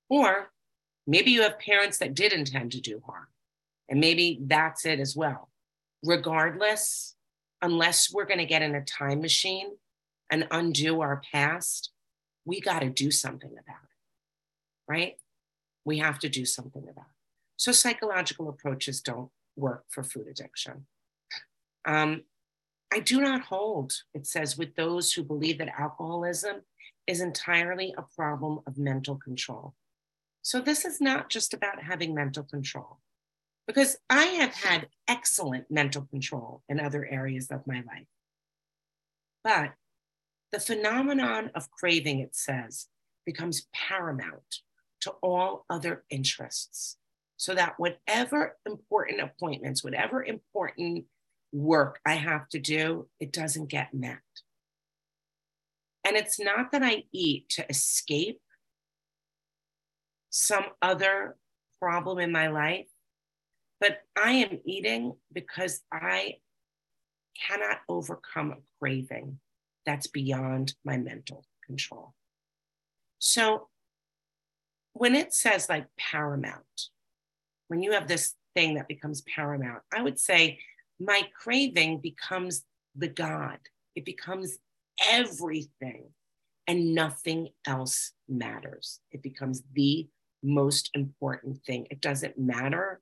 Or 0.09 0.51
maybe 1.07 1.31
you 1.31 1.43
have 1.43 1.59
parents 1.59 1.99
that 1.99 2.15
did 2.15 2.33
intend 2.33 2.73
to 2.73 2.81
do 2.81 3.03
harm. 3.07 3.29
And 3.89 4.01
maybe 4.01 4.41
that's 4.43 4.87
it 4.87 4.99
as 4.99 5.15
well. 5.15 5.51
Regardless, 6.03 7.15
unless 7.61 8.13
we're 8.13 8.25
going 8.25 8.39
to 8.39 8.47
get 8.47 8.63
in 8.63 8.75
a 8.75 8.85
time 8.85 9.21
machine 9.21 9.77
and 10.31 10.49
undo 10.51 11.03
our 11.03 11.23
past, 11.33 11.91
we 12.45 12.61
got 12.61 12.81
to 12.81 12.91
do 12.91 13.11
something 13.11 13.51
about 13.51 13.83
it, 13.83 14.93
right? 14.93 15.15
We 15.85 15.99
have 15.99 16.19
to 16.21 16.29
do 16.29 16.45
something 16.45 16.83
about 16.83 17.07
it. 17.07 17.17
So 17.57 17.73
psychological 17.73 18.49
approaches 18.49 19.01
don't 19.01 19.31
work 19.57 19.85
for 19.89 20.03
food 20.03 20.27
addiction. 20.29 20.87
Um, 21.85 22.23
I 22.93 23.01
do 23.01 23.21
not 23.21 23.43
hold, 23.43 23.93
it 24.15 24.27
says, 24.27 24.59
with 24.59 24.75
those 24.75 25.13
who 25.13 25.23
believe 25.23 25.59
that 25.59 25.79
alcoholism 25.79 26.63
is 27.07 27.21
entirely 27.21 27.95
a 27.97 28.03
problem 28.03 28.61
of 28.67 28.79
mental 28.79 29.17
control. 29.17 29.75
So 30.43 30.61
this 30.61 30.85
is 30.85 31.01
not 31.01 31.29
just 31.29 31.55
about 31.55 31.83
having 31.83 32.15
mental 32.15 32.43
control, 32.43 32.99
because 33.67 33.97
I 34.09 34.25
have 34.25 34.55
had 34.55 34.89
excellent 35.07 35.71
mental 35.71 36.07
control 36.11 36.63
in 36.69 36.81
other 36.81 37.05
areas 37.05 37.51
of 37.51 37.67
my 37.67 37.83
life. 37.87 38.07
But 39.45 39.75
the 40.53 40.61
phenomenon 40.61 41.51
of 41.55 41.71
craving, 41.71 42.21
it 42.21 42.35
says, 42.35 42.89
becomes 43.25 43.67
paramount 43.73 44.63
to 45.01 45.11
all 45.23 45.65
other 45.71 46.05
interests. 46.11 46.97
So 47.37 47.55
that 47.55 47.75
whatever 47.79 48.57
important 48.67 49.21
appointments, 49.21 49.83
whatever 49.83 50.23
important 50.23 51.05
work 51.53 51.99
I 52.05 52.15
have 52.15 52.49
to 52.51 52.59
do, 52.59 53.09
it 53.19 53.33
doesn't 53.33 53.69
get 53.69 53.95
met. 53.95 54.19
And 56.05 56.17
it's 56.17 56.41
not 56.41 56.73
that 56.73 56.83
I 56.83 57.05
eat 57.13 57.49
to 57.51 57.69
escape 57.69 58.41
some 60.31 60.65
other 60.83 61.37
problem 61.79 62.19
in 62.19 62.31
my 62.31 62.49
life, 62.49 62.89
but 63.81 63.99
I 64.17 64.33
am 64.33 64.61
eating 64.65 65.15
because 65.33 65.81
I 65.93 66.37
cannot 67.49 67.79
overcome 67.89 68.53
a 68.53 68.57
craving 68.79 69.39
that's 69.87 70.07
beyond 70.07 70.75
my 70.85 70.97
mental 70.97 71.45
control. 71.67 72.15
So 73.19 73.69
when 74.93 75.15
it 75.15 75.33
says 75.33 75.69
like 75.69 75.87
paramount, 75.99 76.89
when 77.69 77.83
you 77.83 77.93
have 77.93 78.09
this 78.09 78.35
thing 78.55 78.75
that 78.75 78.89
becomes 78.89 79.23
paramount, 79.23 79.83
I 79.95 80.03
would 80.03 80.19
say 80.19 80.59
my 80.99 81.23
craving 81.35 82.01
becomes 82.01 82.65
the 82.97 83.09
God. 83.09 83.59
It 83.95 84.05
becomes 84.05 84.59
everything 85.09 86.11
and 86.67 86.95
nothing 86.95 87.49
else 87.67 88.13
matters. 88.29 89.01
It 89.13 89.23
becomes 89.23 89.63
the 89.75 90.09
most 90.43 90.91
important 90.95 91.63
thing. 91.65 91.87
It 91.91 92.01
doesn't 92.01 92.39
matter 92.39 93.01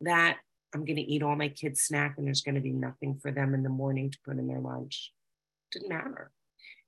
that 0.00 0.38
I'm 0.74 0.84
going 0.84 0.96
to 0.96 1.02
eat 1.02 1.22
all 1.22 1.36
my 1.36 1.48
kids' 1.48 1.82
snack 1.82 2.14
and 2.18 2.26
there's 2.26 2.42
going 2.42 2.56
to 2.56 2.60
be 2.60 2.72
nothing 2.72 3.18
for 3.20 3.30
them 3.30 3.54
in 3.54 3.62
the 3.62 3.68
morning 3.68 4.10
to 4.10 4.18
put 4.24 4.38
in 4.38 4.48
their 4.48 4.60
lunch 4.60 5.12
Didn't 5.74 5.88
matter. 5.88 6.30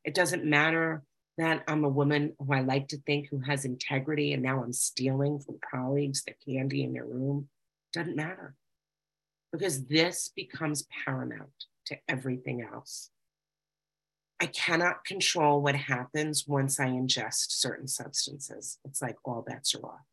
It 0.04 0.14
doesn't 0.14 0.44
matter 0.44 1.02
that 1.38 1.64
I'm 1.66 1.84
a 1.84 1.88
woman 1.88 2.34
who 2.38 2.54
I 2.54 2.60
like 2.60 2.88
to 2.88 2.98
think 2.98 3.28
who 3.28 3.40
has 3.40 3.64
integrity 3.64 4.32
and 4.32 4.42
now 4.42 4.62
I'm 4.62 4.72
stealing 4.72 5.40
from 5.40 5.58
colleagues 5.70 6.22
the 6.24 6.34
candy 6.46 6.84
in 6.84 6.92
their 6.92 7.04
room. 7.04 7.48
Doesn't 7.92 8.16
matter 8.16 8.54
because 9.52 9.86
this 9.86 10.30
becomes 10.34 10.86
paramount 11.04 11.64
to 11.86 11.98
everything 12.08 12.62
else. 12.62 13.10
I 14.38 14.46
cannot 14.46 15.04
control 15.04 15.60
what 15.62 15.74
happens 15.74 16.46
once 16.46 16.78
I 16.78 16.86
ingest 16.86 17.50
certain 17.50 17.88
substances. 17.88 18.78
It's 18.84 19.02
like 19.02 19.16
all 19.24 19.42
bets 19.42 19.74
are 19.74 19.84
off. 19.84 20.06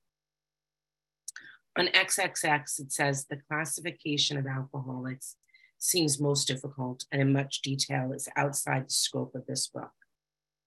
On 1.77 1.87
XXX, 1.87 2.79
it 2.79 2.91
says 2.91 3.25
the 3.25 3.39
classification 3.49 4.37
of 4.37 4.47
alcoholics 4.47 5.35
seems 5.83 6.19
most 6.19 6.47
difficult 6.47 7.03
and 7.11 7.21
in 7.21 7.33
much 7.33 7.61
detail 7.61 8.13
is 8.13 8.29
outside 8.37 8.85
the 8.85 8.93
scope 8.93 9.35
of 9.35 9.45
this 9.45 9.67
book. 9.67 9.91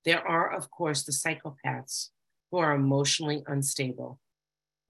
There 0.04 0.20
are, 0.20 0.52
of 0.52 0.70
course, 0.70 1.04
the 1.04 1.12
psychopaths 1.12 2.10
who 2.50 2.58
are 2.58 2.74
emotionally 2.74 3.42
unstable. 3.46 4.20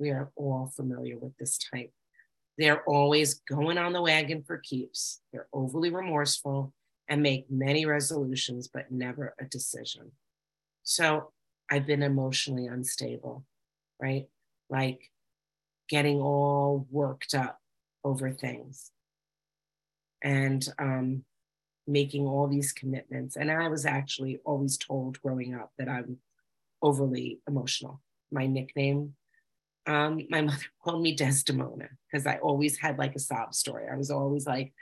We 0.00 0.10
are 0.10 0.32
all 0.34 0.72
familiar 0.74 1.16
with 1.16 1.36
this 1.38 1.58
type. 1.58 1.92
They're 2.58 2.82
always 2.88 3.34
going 3.48 3.78
on 3.78 3.92
the 3.92 4.02
wagon 4.02 4.42
for 4.44 4.58
keeps. 4.58 5.20
They're 5.32 5.46
overly 5.52 5.90
remorseful 5.90 6.74
and 7.08 7.22
make 7.22 7.48
many 7.48 7.86
resolutions, 7.86 8.66
but 8.66 8.90
never 8.90 9.32
a 9.40 9.44
decision. 9.44 10.10
So 10.82 11.30
I've 11.70 11.86
been 11.86 12.02
emotionally 12.02 12.66
unstable, 12.66 13.44
right? 14.00 14.26
Like 14.68 15.08
getting 15.88 16.20
all 16.20 16.84
worked 16.90 17.32
up 17.32 17.60
over 18.02 18.32
things 18.32 18.90
and 20.22 20.66
um, 20.78 21.24
making 21.86 22.26
all 22.26 22.46
these 22.48 22.72
commitments. 22.72 23.36
And 23.36 23.50
I 23.50 23.68
was 23.68 23.86
actually 23.86 24.40
always 24.44 24.76
told 24.76 25.20
growing 25.22 25.54
up 25.54 25.72
that 25.78 25.88
I'm 25.88 26.18
overly 26.82 27.40
emotional. 27.48 28.00
My 28.32 28.46
nickname, 28.46 29.14
um, 29.86 30.26
my 30.28 30.40
mother 30.42 30.64
called 30.82 31.02
me 31.02 31.14
Desdemona 31.14 31.88
because 32.10 32.26
I 32.26 32.36
always 32.38 32.76
had 32.76 32.98
like 32.98 33.14
a 33.14 33.20
sob 33.20 33.54
story. 33.54 33.86
I 33.90 33.96
was 33.96 34.10
always 34.10 34.46
like, 34.46 34.72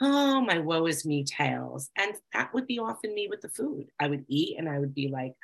oh, 0.00 0.40
my 0.40 0.58
woe 0.58 0.86
is 0.86 1.04
me 1.04 1.24
tales. 1.24 1.90
And 1.96 2.14
that 2.32 2.52
would 2.54 2.66
be 2.66 2.78
often 2.78 3.14
me 3.14 3.28
with 3.28 3.40
the 3.40 3.48
food. 3.48 3.86
I 4.00 4.08
would 4.08 4.24
eat 4.28 4.58
and 4.58 4.68
I 4.68 4.78
would 4.78 4.94
be 4.94 5.08
like, 5.08 5.34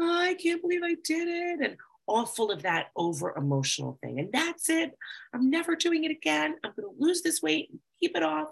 oh, 0.00 0.20
I 0.20 0.34
can't 0.34 0.62
believe 0.62 0.82
I 0.82 0.96
did 1.04 1.28
it. 1.28 1.60
And 1.60 1.76
all 2.06 2.26
full 2.26 2.50
of 2.50 2.62
that 2.62 2.88
over 2.96 3.36
emotional 3.36 3.98
thing. 4.02 4.18
And 4.18 4.32
that's 4.32 4.68
it. 4.68 4.96
I'm 5.32 5.48
never 5.48 5.76
doing 5.76 6.02
it 6.04 6.10
again. 6.10 6.56
I'm 6.64 6.72
going 6.76 6.92
to 6.92 7.02
lose 7.04 7.22
this 7.22 7.40
weight 7.40 7.70
keep 8.00 8.16
it 8.16 8.22
off. 8.22 8.48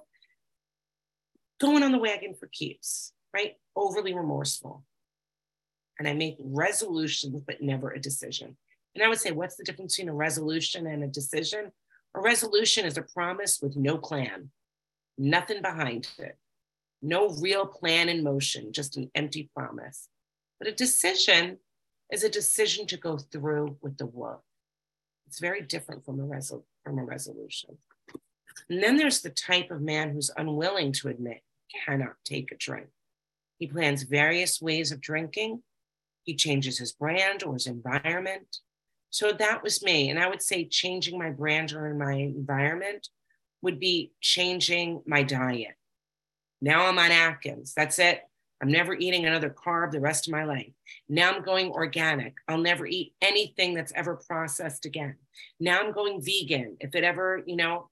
Going 1.60 1.82
on 1.82 1.92
the 1.92 1.98
wagon 1.98 2.34
for 2.34 2.48
keeps, 2.48 3.12
right? 3.34 3.56
Overly 3.74 4.14
remorseful. 4.14 4.84
And 5.98 6.06
I 6.06 6.12
make 6.12 6.36
resolutions, 6.38 7.42
but 7.46 7.60
never 7.60 7.90
a 7.90 8.00
decision. 8.00 8.56
And 8.94 9.04
I 9.04 9.08
would 9.08 9.20
say, 9.20 9.32
what's 9.32 9.56
the 9.56 9.64
difference 9.64 9.96
between 9.96 10.10
a 10.10 10.14
resolution 10.14 10.86
and 10.86 11.02
a 11.02 11.08
decision? 11.08 11.72
A 12.14 12.20
resolution 12.20 12.84
is 12.84 12.96
a 12.96 13.02
promise 13.02 13.60
with 13.60 13.76
no 13.76 13.98
plan 13.98 14.50
nothing 15.18 15.60
behind 15.60 16.08
it, 16.18 16.38
no 17.02 17.30
real 17.30 17.66
plan 17.66 18.08
in 18.08 18.22
motion, 18.22 18.72
just 18.72 18.96
an 18.96 19.10
empty 19.14 19.50
promise. 19.54 20.08
But 20.58 20.68
a 20.68 20.72
decision 20.72 21.58
is 22.10 22.24
a 22.24 22.30
decision 22.30 22.86
to 22.86 22.96
go 22.96 23.18
through 23.18 23.76
with 23.82 23.98
the 23.98 24.06
work. 24.06 24.42
It's 25.26 25.40
very 25.40 25.60
different 25.60 26.04
from 26.04 26.20
a, 26.20 26.22
resol- 26.22 26.64
from 26.84 26.98
a 26.98 27.04
resolution. 27.04 27.76
And 28.70 28.82
then 28.82 28.96
there's 28.96 29.20
the 29.20 29.30
type 29.30 29.70
of 29.70 29.82
man 29.82 30.12
who's 30.12 30.30
unwilling 30.36 30.92
to 30.92 31.08
admit 31.08 31.42
cannot 31.84 32.14
take 32.24 32.52
a 32.52 32.56
drink. 32.56 32.88
He 33.58 33.66
plans 33.66 34.02
various 34.04 34.60
ways 34.60 34.92
of 34.92 35.00
drinking. 35.00 35.62
He 36.22 36.34
changes 36.34 36.78
his 36.78 36.92
brand 36.92 37.42
or 37.42 37.54
his 37.54 37.66
environment. 37.66 38.58
So 39.10 39.32
that 39.32 39.62
was 39.62 39.82
me. 39.82 40.10
And 40.10 40.18
I 40.18 40.28
would 40.28 40.42
say 40.42 40.64
changing 40.64 41.18
my 41.18 41.30
brand 41.30 41.72
or 41.72 41.92
my 41.94 42.12
environment 42.12 43.08
would 43.62 43.80
be 43.80 44.12
changing 44.20 45.02
my 45.06 45.22
diet. 45.22 45.74
Now 46.60 46.86
I'm 46.86 46.98
on 46.98 47.10
Atkins. 47.10 47.72
That's 47.74 47.98
it. 47.98 48.22
I'm 48.60 48.70
never 48.70 48.94
eating 48.94 49.24
another 49.24 49.50
carb 49.50 49.92
the 49.92 50.00
rest 50.00 50.26
of 50.26 50.32
my 50.32 50.44
life. 50.44 50.72
Now 51.08 51.32
I'm 51.32 51.42
going 51.42 51.70
organic. 51.70 52.34
I'll 52.48 52.58
never 52.58 52.86
eat 52.86 53.14
anything 53.22 53.74
that's 53.74 53.92
ever 53.94 54.16
processed 54.16 54.84
again. 54.84 55.16
Now 55.60 55.80
I'm 55.80 55.92
going 55.92 56.20
vegan. 56.20 56.76
If 56.80 56.94
it 56.94 57.04
ever, 57.04 57.42
you 57.46 57.56
know, 57.56 57.88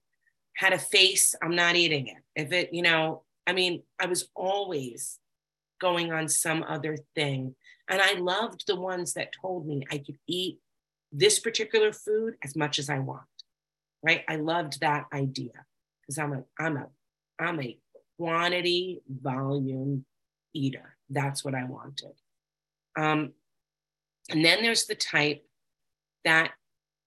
had 0.55 0.73
a 0.73 0.79
face, 0.79 1.35
I'm 1.41 1.55
not 1.55 1.75
eating 1.75 2.07
it. 2.07 2.17
If 2.35 2.51
it, 2.51 2.73
you 2.73 2.81
know, 2.81 3.23
I 3.47 3.53
mean, 3.53 3.83
I 3.99 4.05
was 4.05 4.29
always 4.35 5.19
going 5.79 6.11
on 6.11 6.27
some 6.27 6.63
other 6.67 6.97
thing. 7.15 7.55
And 7.87 8.01
I 8.01 8.13
loved 8.13 8.65
the 8.67 8.75
ones 8.75 9.13
that 9.13 9.33
told 9.41 9.65
me 9.65 9.83
I 9.89 9.99
could 9.99 10.17
eat 10.27 10.59
this 11.11 11.39
particular 11.39 11.93
food 11.93 12.35
as 12.43 12.55
much 12.55 12.77
as 12.79 12.89
I 12.89 12.99
want 12.99 13.23
right? 14.03 14.23
I 14.27 14.37
loved 14.37 14.79
that 14.81 15.05
idea 15.13 15.65
because 16.01 16.17
I'm 16.17 16.33
a 16.33 16.43
I'm 16.59 16.77
a 16.77 16.87
I'm 17.39 17.61
a 17.61 17.77
quantity 18.17 19.01
volume 19.09 20.05
eater. 20.53 20.95
That's 21.09 21.43
what 21.43 21.55
I 21.55 21.63
wanted. 21.65 22.13
Um, 22.97 23.33
and 24.29 24.43
then 24.43 24.63
there's 24.63 24.85
the 24.85 24.95
type 24.95 25.45
that 26.25 26.51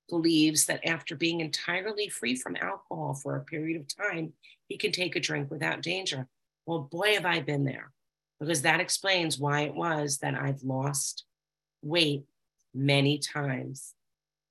believes 0.09 0.66
that 0.66 0.87
after 0.87 1.16
being 1.16 1.40
entirely 1.40 2.09
free 2.09 2.37
from 2.37 2.57
alcohol 2.57 3.14
for 3.14 3.37
a 3.37 3.44
period 3.44 3.81
of 3.81 3.88
time, 3.88 4.33
he 4.70 4.78
can 4.78 4.92
take 4.92 5.16
a 5.16 5.20
drink 5.20 5.50
without 5.50 5.83
danger. 5.83 6.28
Well, 6.64 6.88
boy, 6.90 7.14
have 7.14 7.26
I 7.26 7.40
been 7.40 7.64
there 7.64 7.90
because 8.38 8.62
that 8.62 8.80
explains 8.80 9.37
why 9.37 9.62
it 9.62 9.74
was 9.74 10.18
that 10.18 10.37
I've 10.37 10.62
lost 10.62 11.24
weight 11.83 12.24
many 12.72 13.18
times, 13.18 13.94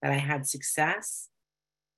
that 0.02 0.12
I 0.12 0.18
had 0.18 0.46
success 0.46 1.30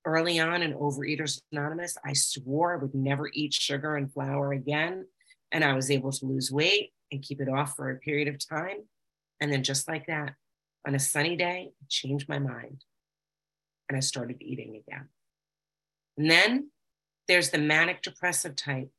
early 0.04 0.38
on 0.38 0.62
in 0.62 0.72
Overeaters 0.72 1.42
Anonymous, 1.50 1.98
I 2.04 2.12
swore 2.12 2.74
I 2.74 2.76
would 2.76 2.94
never 2.94 3.28
eat 3.34 3.52
sugar 3.52 3.96
and 3.96 4.12
flour 4.12 4.52
again. 4.52 5.06
And 5.50 5.64
I 5.64 5.74
was 5.74 5.90
able 5.90 6.12
to 6.12 6.26
lose 6.26 6.50
weight 6.50 6.92
and 7.10 7.22
keep 7.22 7.40
it 7.40 7.48
off 7.48 7.74
for 7.74 7.90
a 7.90 7.98
period 7.98 8.28
of 8.28 8.38
time. 8.38 8.84
And 9.40 9.52
then, 9.52 9.64
just 9.64 9.88
like 9.88 10.06
that, 10.06 10.34
on 10.86 10.94
a 10.94 11.00
sunny 11.00 11.36
day, 11.36 11.70
I 11.70 11.84
changed 11.88 12.28
my 12.28 12.38
mind 12.38 12.84
and 13.88 13.96
I 13.96 14.00
started 14.00 14.40
eating 14.40 14.76
again. 14.76 15.08
And 16.16 16.30
then 16.30 16.70
there's 17.28 17.50
the 17.50 17.58
manic 17.58 18.02
depressive 18.02 18.56
type 18.56 18.90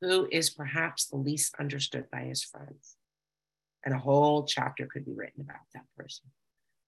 who 0.00 0.28
is 0.30 0.50
perhaps 0.50 1.06
the 1.06 1.16
least 1.16 1.54
understood 1.58 2.06
by 2.10 2.20
his 2.20 2.42
friends. 2.42 2.96
And 3.84 3.94
a 3.94 3.98
whole 3.98 4.44
chapter 4.44 4.86
could 4.86 5.04
be 5.04 5.12
written 5.14 5.42
about 5.42 5.62
that 5.74 5.84
person. 5.96 6.26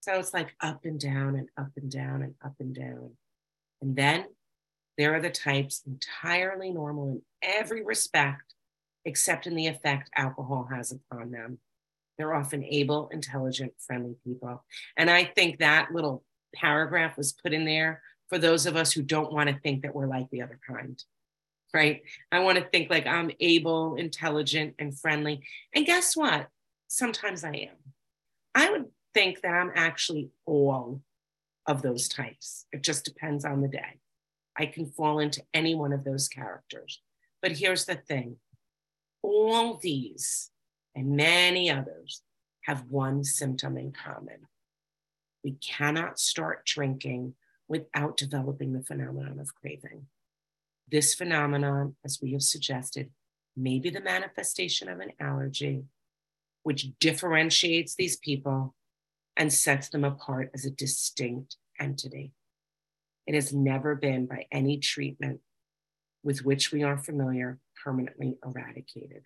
So 0.01 0.13
it's 0.13 0.33
like 0.33 0.55
up 0.61 0.85
and 0.85 0.99
down 0.99 1.35
and 1.35 1.49
up 1.57 1.71
and 1.75 1.91
down 1.91 2.21
and 2.21 2.35
up 2.43 2.55
and 2.59 2.73
down. 2.73 3.11
And 3.81 3.95
then 3.95 4.25
there 4.97 5.15
are 5.15 5.21
the 5.21 5.29
types 5.29 5.81
entirely 5.87 6.71
normal 6.71 7.09
in 7.09 7.21
every 7.41 7.83
respect, 7.83 8.53
except 9.05 9.47
in 9.47 9.55
the 9.55 9.67
effect 9.67 10.09
alcohol 10.15 10.67
has 10.71 10.91
upon 10.91 11.31
them. 11.31 11.59
They're 12.17 12.33
often 12.33 12.65
able, 12.65 13.07
intelligent, 13.09 13.73
friendly 13.79 14.15
people. 14.25 14.63
And 14.97 15.09
I 15.09 15.23
think 15.23 15.59
that 15.59 15.93
little 15.93 16.23
paragraph 16.53 17.17
was 17.17 17.31
put 17.31 17.53
in 17.53 17.63
there 17.63 18.01
for 18.29 18.37
those 18.37 18.65
of 18.65 18.75
us 18.75 18.91
who 18.91 19.01
don't 19.01 19.33
want 19.33 19.49
to 19.49 19.59
think 19.59 19.81
that 19.81 19.93
we're 19.93 20.07
like 20.07 20.29
the 20.29 20.41
other 20.41 20.59
kind, 20.65 21.03
right? 21.73 22.03
I 22.31 22.39
want 22.39 22.57
to 22.57 22.63
think 22.63 22.89
like 22.89 23.07
I'm 23.07 23.31
able, 23.39 23.95
intelligent, 23.95 24.75
and 24.79 24.97
friendly. 24.97 25.41
And 25.73 25.85
guess 25.85 26.15
what? 26.15 26.47
Sometimes 26.87 27.43
I 27.43 27.51
am. 27.53 27.93
I 28.55 28.71
would 28.71 28.85
think 29.13 29.41
that 29.41 29.53
I'm 29.53 29.71
actually 29.75 30.29
all 30.45 31.01
of 31.67 31.81
those 31.81 32.07
types. 32.07 32.65
It 32.71 32.83
just 32.83 33.05
depends 33.05 33.45
on 33.45 33.61
the 33.61 33.67
day. 33.67 33.99
I 34.57 34.65
can 34.65 34.87
fall 34.91 35.19
into 35.19 35.43
any 35.53 35.75
one 35.75 35.93
of 35.93 36.03
those 36.03 36.27
characters. 36.27 37.01
But 37.41 37.53
here's 37.53 37.85
the 37.85 37.95
thing 37.95 38.37
all 39.21 39.75
these 39.75 40.51
and 40.95 41.15
many 41.15 41.69
others 41.69 42.21
have 42.63 42.85
one 42.89 43.23
symptom 43.23 43.77
in 43.77 43.91
common. 43.91 44.47
We 45.43 45.53
cannot 45.53 46.19
start 46.19 46.65
drinking 46.65 47.35
without 47.69 48.17
developing 48.17 48.73
the 48.73 48.83
phenomenon 48.83 49.39
of 49.39 49.55
craving. 49.55 50.07
This 50.91 51.13
phenomenon, 51.13 51.95
as 52.03 52.19
we 52.21 52.33
have 52.33 52.41
suggested, 52.41 53.11
may 53.55 53.79
be 53.79 53.91
the 53.91 54.01
manifestation 54.01 54.89
of 54.89 54.99
an 54.99 55.11
allergy, 55.19 55.83
which 56.63 56.87
differentiates 56.99 57.95
these 57.95 58.17
people 58.17 58.75
and 59.37 59.53
sets 59.53 59.89
them 59.89 60.03
apart 60.03 60.49
as 60.53 60.65
a 60.65 60.71
distinct 60.71 61.57
entity. 61.79 62.33
It 63.27 63.35
has 63.35 63.53
never 63.53 63.95
been, 63.95 64.25
by 64.25 64.47
any 64.51 64.79
treatment 64.79 65.41
with 66.23 66.43
which 66.43 66.71
we 66.71 66.83
are 66.83 66.97
familiar, 66.97 67.59
permanently 67.83 68.37
eradicated. 68.43 69.23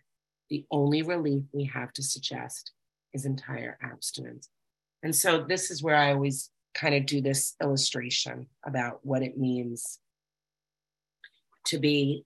The 0.49 0.65
only 0.69 1.01
relief 1.01 1.43
we 1.53 1.63
have 1.65 1.93
to 1.93 2.03
suggest 2.03 2.73
is 3.13 3.25
entire 3.25 3.77
abstinence. 3.81 4.49
And 5.01 5.15
so, 5.15 5.43
this 5.43 5.71
is 5.71 5.81
where 5.81 5.95
I 5.95 6.13
always 6.13 6.51
kind 6.73 6.95
of 6.95 7.05
do 7.05 7.21
this 7.21 7.55
illustration 7.61 8.47
about 8.65 8.99
what 9.03 9.21
it 9.21 9.37
means 9.37 9.99
to 11.65 11.77
be 11.77 12.25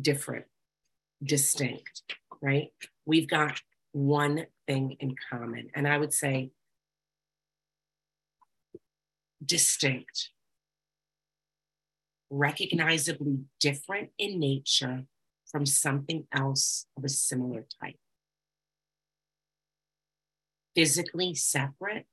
different, 0.00 0.46
distinct, 1.22 2.02
right? 2.40 2.68
We've 3.04 3.28
got 3.28 3.60
one 3.92 4.46
thing 4.66 4.96
in 5.00 5.14
common. 5.30 5.68
And 5.74 5.86
I 5.86 5.98
would 5.98 6.12
say 6.12 6.50
distinct, 9.44 10.30
recognizably 12.30 13.40
different 13.60 14.10
in 14.18 14.38
nature 14.38 15.04
from 15.50 15.66
something 15.66 16.26
else 16.32 16.86
of 16.96 17.04
a 17.04 17.08
similar 17.08 17.66
type. 17.80 17.96
Physically 20.74 21.34
separate, 21.34 22.06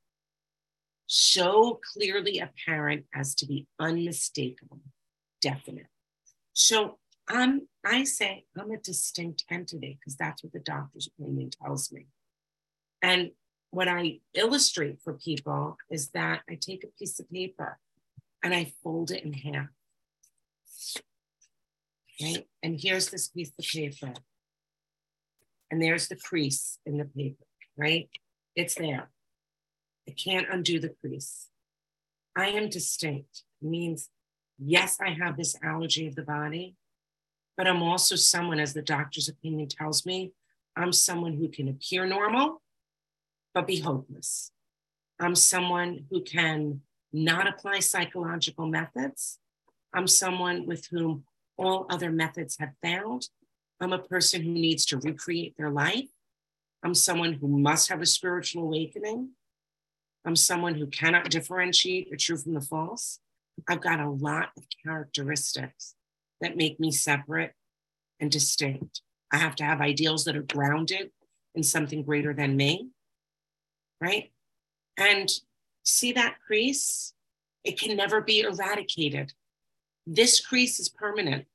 so 1.11 1.79
clearly 1.91 2.37
apparent 2.37 3.03
as 3.15 3.33
to 3.33 3.47
be 3.47 3.65
unmistakable, 3.79 4.79
definite. 5.41 5.87
So 6.53 6.99
I'm, 7.27 7.67
I 7.83 8.03
say 8.03 8.45
I'm 8.55 8.69
a 8.69 8.77
distinct 8.77 9.43
entity 9.49 9.97
because 9.99 10.15
that's 10.15 10.43
what 10.43 10.53
the 10.53 10.59
doctor's 10.59 11.07
opinion 11.07 11.49
tells 11.49 11.91
me. 11.91 12.05
And 13.01 13.31
what 13.71 13.87
I 13.87 14.19
illustrate 14.35 14.99
for 15.03 15.13
people 15.13 15.77
is 15.89 16.09
that 16.09 16.41
I 16.47 16.59
take 16.61 16.83
a 16.83 16.99
piece 16.99 17.19
of 17.19 17.29
paper 17.31 17.79
and 18.43 18.53
I 18.53 18.71
fold 18.83 19.09
it 19.09 19.23
in 19.23 19.33
half. 19.33 19.67
Right? 22.21 22.47
And 22.61 22.79
here's 22.79 23.09
this 23.09 23.29
piece 23.29 23.51
of 23.57 23.65
paper. 23.65 24.13
And 25.71 25.81
there's 25.81 26.07
the 26.07 26.17
crease 26.17 26.77
in 26.85 26.97
the 26.97 27.05
paper, 27.05 27.45
right? 27.75 28.09
It's 28.55 28.75
there. 28.75 29.09
I 30.09 30.13
can't 30.13 30.47
undo 30.51 30.79
the 30.79 30.89
crease. 30.89 31.49
I 32.35 32.47
am 32.47 32.67
distinct. 32.69 33.43
Means, 33.61 34.09
yes, 34.57 34.97
I 34.99 35.11
have 35.11 35.37
this 35.37 35.55
allergy 35.61 36.07
of 36.07 36.15
the 36.15 36.23
body, 36.23 36.75
but 37.55 37.67
I'm 37.67 37.83
also 37.83 38.15
someone, 38.15 38.59
as 38.59 38.73
the 38.73 38.81
doctor's 38.81 39.29
opinion 39.29 39.67
tells 39.67 40.07
me, 40.07 40.31
I'm 40.75 40.91
someone 40.91 41.33
who 41.33 41.47
can 41.47 41.67
appear 41.67 42.07
normal 42.07 42.63
but 43.53 43.67
be 43.67 43.79
hopeless. 43.79 44.51
I'm 45.19 45.35
someone 45.35 46.05
who 46.09 46.23
can 46.23 46.81
not 47.13 47.47
apply 47.47 47.79
psychological 47.79 48.65
methods. 48.67 49.37
I'm 49.93 50.07
someone 50.07 50.65
with 50.65 50.87
whom 50.87 51.25
all 51.57 51.85
other 51.89 52.11
methods 52.11 52.57
have 52.59 52.73
failed. 52.81 53.25
I'm 53.79 53.93
a 53.93 53.99
person 53.99 54.41
who 54.41 54.53
needs 54.53 54.85
to 54.87 54.97
recreate 54.97 55.55
their 55.57 55.69
life. 55.69 56.09
I'm 56.83 56.95
someone 56.95 57.33
who 57.33 57.47
must 57.47 57.89
have 57.89 58.01
a 58.01 58.05
spiritual 58.05 58.63
awakening. 58.63 59.31
I'm 60.25 60.35
someone 60.35 60.75
who 60.75 60.87
cannot 60.87 61.29
differentiate 61.29 62.11
the 62.11 62.17
true 62.17 62.37
from 62.37 62.53
the 62.53 62.61
false. 62.61 63.19
I've 63.67 63.81
got 63.81 63.99
a 63.99 64.09
lot 64.09 64.49
of 64.57 64.63
characteristics 64.83 65.95
that 66.41 66.57
make 66.57 66.79
me 66.79 66.91
separate 66.91 67.53
and 68.19 68.31
distinct. 68.31 69.01
I 69.31 69.37
have 69.37 69.55
to 69.57 69.63
have 69.63 69.81
ideals 69.81 70.25
that 70.25 70.35
are 70.35 70.43
grounded 70.43 71.11
in 71.55 71.63
something 71.63 72.03
greater 72.03 72.33
than 72.33 72.55
me 72.55 72.89
right? 74.01 74.31
And 74.97 75.29
see 75.83 76.13
that 76.13 76.37
crease? 76.45 77.13
It 77.63 77.79
can 77.79 77.95
never 77.95 78.21
be 78.21 78.41
eradicated. 78.41 79.33
This 80.07 80.39
crease 80.39 80.79
is 80.79 80.89
permanent, 80.89 81.45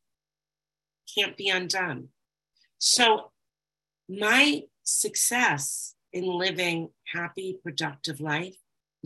can't 1.12 1.36
be 1.36 1.48
undone. 1.48 2.08
So, 2.78 3.30
my 4.08 4.64
success 4.82 5.93
in 6.14 6.24
living 6.24 6.88
happy, 7.12 7.58
productive 7.62 8.20
life 8.20 8.56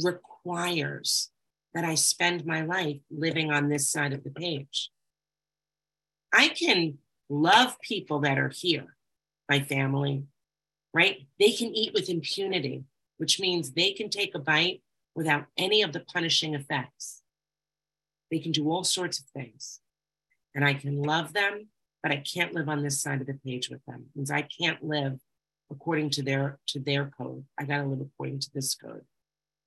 requires 0.01 1.31
that 1.75 1.85
I 1.85 1.97
spend 1.97 2.47
my 2.47 2.61
life 2.61 3.01
living 3.11 3.51
on 3.51 3.68
this 3.68 3.90
side 3.90 4.12
of 4.12 4.23
the 4.23 4.31
page. 4.31 4.90
I 6.33 6.49
can 6.51 6.99
love 7.29 7.81
people 7.81 8.21
that 8.21 8.38
are 8.38 8.53
here, 8.55 8.97
my 9.49 9.59
family, 9.59 10.23
right? 10.94 11.27
They 11.40 11.51
can 11.51 11.75
eat 11.75 11.92
with 11.92 12.09
impunity 12.09 12.85
which 13.18 13.38
means 13.38 13.73
they 13.73 13.92
can 13.92 14.09
take 14.09 14.35
a 14.35 14.38
bite 14.38 14.81
without 15.14 15.47
any 15.57 15.83
of 15.83 15.92
the 15.92 16.01
punishing 16.01 16.55
effects. 16.55 17.23
They 18.31 18.38
can 18.38 18.53
do 18.53 18.71
all 18.71 18.85
sorts 18.85 19.18
of 19.18 19.27
things. 19.27 19.81
And 20.55 20.64
I 20.64 20.75
can 20.75 21.03
love 21.03 21.35
them, 21.35 21.68
but 22.03 22.12
I 22.12 22.16
can't 22.16 22.55
live 22.55 22.68
on 22.68 22.83
this 22.83 23.03
side 23.03 23.21
of 23.21 23.27
the 23.27 23.38
page 23.44 23.68
with 23.68 23.85
them. 23.87 24.07
Means 24.14 24.31
I 24.31 24.42
can't 24.42 24.83
live 24.83 25.21
according 25.70 26.11
to 26.11 26.22
their 26.22 26.59
to 26.68 26.78
their 26.78 27.11
code. 27.16 27.44
I 27.59 27.64
got 27.64 27.78
to 27.78 27.87
live 27.87 28.00
according 28.00 28.40
to 28.40 28.50
this 28.54 28.74
code. 28.74 29.04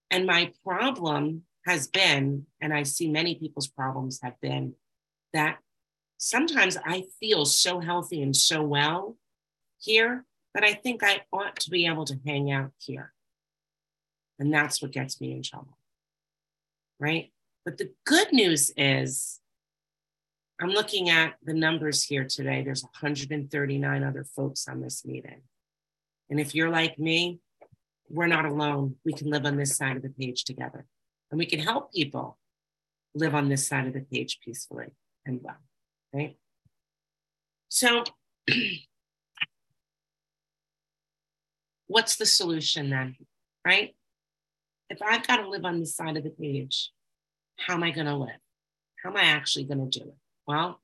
And 0.10 0.26
my 0.26 0.52
problem 0.66 1.44
has 1.66 1.88
been, 1.88 2.48
and 2.60 2.74
I 2.74 2.84
see 2.84 3.10
many 3.10 3.36
people's 3.36 3.68
problems 3.68 4.20
have 4.24 4.40
been 4.42 4.74
that 5.34 5.60
sometimes 6.18 6.78
I 6.84 7.06
feel 7.20 7.46
so 7.46 7.80
healthy 7.80 8.22
and 8.22 8.36
so 8.36 8.62
well 8.64 9.18
here 9.80 10.26
that 10.54 10.64
I 10.64 10.74
think 10.74 11.04
I 11.04 11.22
ought 11.32 11.56
to 11.62 11.70
be 11.70 11.86
able 11.86 12.06
to 12.06 12.20
hang 12.26 12.52
out 12.52 12.72
here. 12.78 13.14
And 14.38 14.54
that's 14.54 14.82
what 14.82 14.92
gets 14.92 15.22
me 15.22 15.32
in 15.32 15.44
trouble. 15.44 15.78
Right. 17.00 17.32
But 17.64 17.78
the 17.78 17.92
good 18.06 18.34
news 18.34 18.72
is, 18.76 19.40
I'm 20.60 20.70
looking 20.70 21.10
at 21.10 21.36
the 21.44 21.54
numbers 21.54 22.04
here 22.04 22.26
today. 22.26 22.64
There's 22.64 22.84
139 22.84 24.04
other 24.04 24.24
folks 24.24 24.68
on 24.68 24.82
this 24.82 25.06
meeting. 25.06 25.42
And 26.32 26.40
if 26.40 26.56
you're 26.56 26.72
like 26.72 26.98
me, 26.98 27.40
we're 28.10 28.26
not 28.26 28.46
alone. 28.46 28.96
We 29.06 29.14
can 29.14 29.30
live 29.30 29.46
on 29.46 29.58
this 29.58 29.78
side 29.78 29.96
of 29.96 30.02
the 30.02 30.10
page 30.10 30.44
together. 30.44 30.88
And 31.30 31.38
we 31.38 31.46
can 31.46 31.60
help 31.60 31.94
people 31.94 32.40
live 33.14 33.36
on 33.36 33.50
this 33.50 33.68
side 33.68 33.86
of 33.86 33.94
the 33.94 34.02
page 34.02 34.40
peacefully 34.44 34.96
and 35.26 35.40
well. 35.44 35.58
Right. 36.12 36.38
So, 37.70 38.04
what's 41.88 42.16
the 42.16 42.26
solution 42.26 42.90
then? 42.90 43.16
Right? 43.66 43.94
if 44.92 45.02
I've 45.02 45.26
got 45.26 45.38
to 45.38 45.50
live 45.50 45.66
on 45.66 45.80
this 45.80 45.96
side 45.96 46.18
of 46.18 46.24
the 46.24 46.30
page, 46.30 46.92
how 47.58 47.76
am 47.76 47.84
I 47.84 47.92
going 47.92 48.08
to 48.08 48.16
live? 48.16 48.40
How 49.02 49.10
am 49.10 49.18
I 49.18 49.24
actually 49.24 49.64
going 49.64 49.90
to 49.90 50.00
do 50.00 50.06
it? 50.06 50.16
Well, 50.46 50.82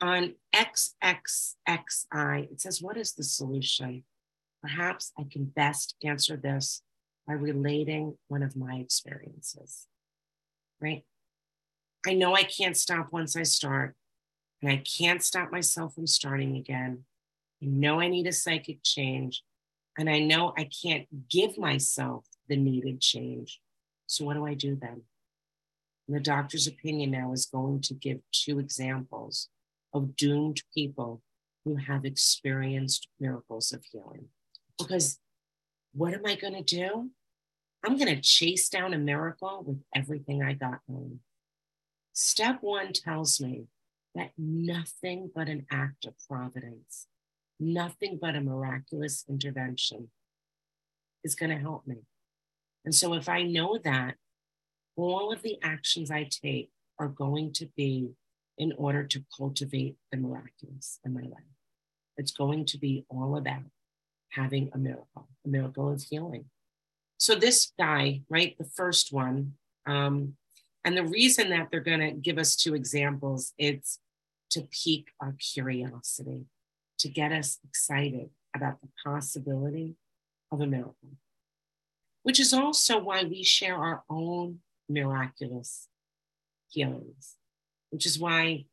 on 0.00 0.34
XXXI, 0.54 2.50
it 2.50 2.60
says, 2.60 2.82
What 2.82 2.96
is 2.96 3.12
the 3.12 3.22
solution? 3.22 4.04
Perhaps 4.66 5.12
I 5.16 5.22
can 5.30 5.44
best 5.44 5.94
answer 6.02 6.36
this 6.36 6.82
by 7.24 7.34
relating 7.34 8.18
one 8.26 8.42
of 8.42 8.56
my 8.56 8.78
experiences, 8.78 9.86
right? 10.80 11.04
I 12.04 12.14
know 12.14 12.34
I 12.34 12.42
can't 12.42 12.76
stop 12.76 13.12
once 13.12 13.36
I 13.36 13.44
start, 13.44 13.94
and 14.60 14.68
I 14.68 14.78
can't 14.78 15.22
stop 15.22 15.52
myself 15.52 15.94
from 15.94 16.08
starting 16.08 16.56
again. 16.56 17.04
I 17.62 17.66
know 17.66 18.00
I 18.00 18.08
need 18.08 18.26
a 18.26 18.32
psychic 18.32 18.80
change, 18.82 19.44
and 19.96 20.10
I 20.10 20.18
know 20.18 20.52
I 20.58 20.68
can't 20.82 21.06
give 21.30 21.56
myself 21.56 22.26
the 22.48 22.56
needed 22.56 23.00
change. 23.00 23.60
So, 24.08 24.24
what 24.24 24.34
do 24.34 24.46
I 24.46 24.54
do 24.54 24.74
then? 24.74 25.02
And 26.08 26.16
the 26.16 26.20
doctor's 26.20 26.66
opinion 26.66 27.12
now 27.12 27.32
is 27.32 27.46
going 27.46 27.82
to 27.82 27.94
give 27.94 28.18
two 28.32 28.58
examples 28.58 29.48
of 29.94 30.16
doomed 30.16 30.60
people 30.74 31.22
who 31.64 31.76
have 31.76 32.04
experienced 32.04 33.06
miracles 33.20 33.72
of 33.72 33.84
healing. 33.84 34.26
Because 34.78 35.18
what 35.92 36.14
am 36.14 36.26
I 36.26 36.36
going 36.36 36.54
to 36.54 36.62
do? 36.62 37.10
I'm 37.84 37.96
going 37.96 38.14
to 38.14 38.20
chase 38.20 38.68
down 38.68 38.94
a 38.94 38.98
miracle 38.98 39.62
with 39.66 39.82
everything 39.94 40.42
I 40.42 40.54
got 40.54 40.80
home. 40.88 41.20
Step 42.12 42.58
one 42.62 42.92
tells 42.92 43.40
me 43.40 43.66
that 44.14 44.32
nothing 44.36 45.30
but 45.34 45.48
an 45.48 45.66
act 45.70 46.06
of 46.06 46.14
providence, 46.28 47.06
nothing 47.60 48.18
but 48.20 48.34
a 48.34 48.40
miraculous 48.40 49.24
intervention 49.28 50.08
is 51.22 51.34
going 51.34 51.50
to 51.50 51.58
help 51.58 51.86
me. 51.86 51.96
And 52.84 52.94
so 52.94 53.14
if 53.14 53.28
I 53.28 53.42
know 53.42 53.78
that, 53.84 54.14
all 54.96 55.32
of 55.32 55.42
the 55.42 55.58
actions 55.62 56.10
I 56.10 56.28
take 56.30 56.70
are 56.98 57.08
going 57.08 57.52
to 57.54 57.66
be 57.76 58.10
in 58.58 58.72
order 58.78 59.04
to 59.04 59.24
cultivate 59.36 59.96
the 60.10 60.16
miraculous 60.16 60.98
in 61.04 61.12
my 61.12 61.22
life. 61.22 61.54
It's 62.16 62.32
going 62.32 62.64
to 62.66 62.78
be 62.78 63.04
all 63.10 63.36
about 63.36 63.64
having 64.36 64.70
a 64.74 64.78
miracle, 64.78 65.28
a 65.44 65.48
miracle 65.48 65.92
of 65.92 66.02
healing. 66.02 66.44
So 67.18 67.34
this 67.34 67.72
guy, 67.78 68.22
right, 68.28 68.56
the 68.58 68.64
first 68.64 69.12
one, 69.12 69.54
um, 69.86 70.34
and 70.84 70.96
the 70.96 71.04
reason 71.06 71.50
that 71.50 71.68
they're 71.70 71.80
going 71.80 72.00
to 72.00 72.12
give 72.12 72.38
us 72.38 72.54
two 72.54 72.74
examples, 72.74 73.52
it's 73.58 73.98
to 74.50 74.68
pique 74.70 75.08
our 75.20 75.34
curiosity, 75.40 76.44
to 76.98 77.08
get 77.08 77.32
us 77.32 77.58
excited 77.66 78.30
about 78.54 78.80
the 78.80 78.88
possibility 79.04 79.96
of 80.52 80.60
a 80.60 80.66
miracle 80.66 81.16
which 82.26 82.40
is 82.40 82.52
also 82.52 82.98
why 82.98 83.22
we 83.22 83.44
share 83.44 83.76
our 83.76 84.02
own 84.10 84.58
miraculous 84.88 85.86
healings, 86.66 87.36
which 87.90 88.04
is 88.04 88.18
why, 88.18 88.64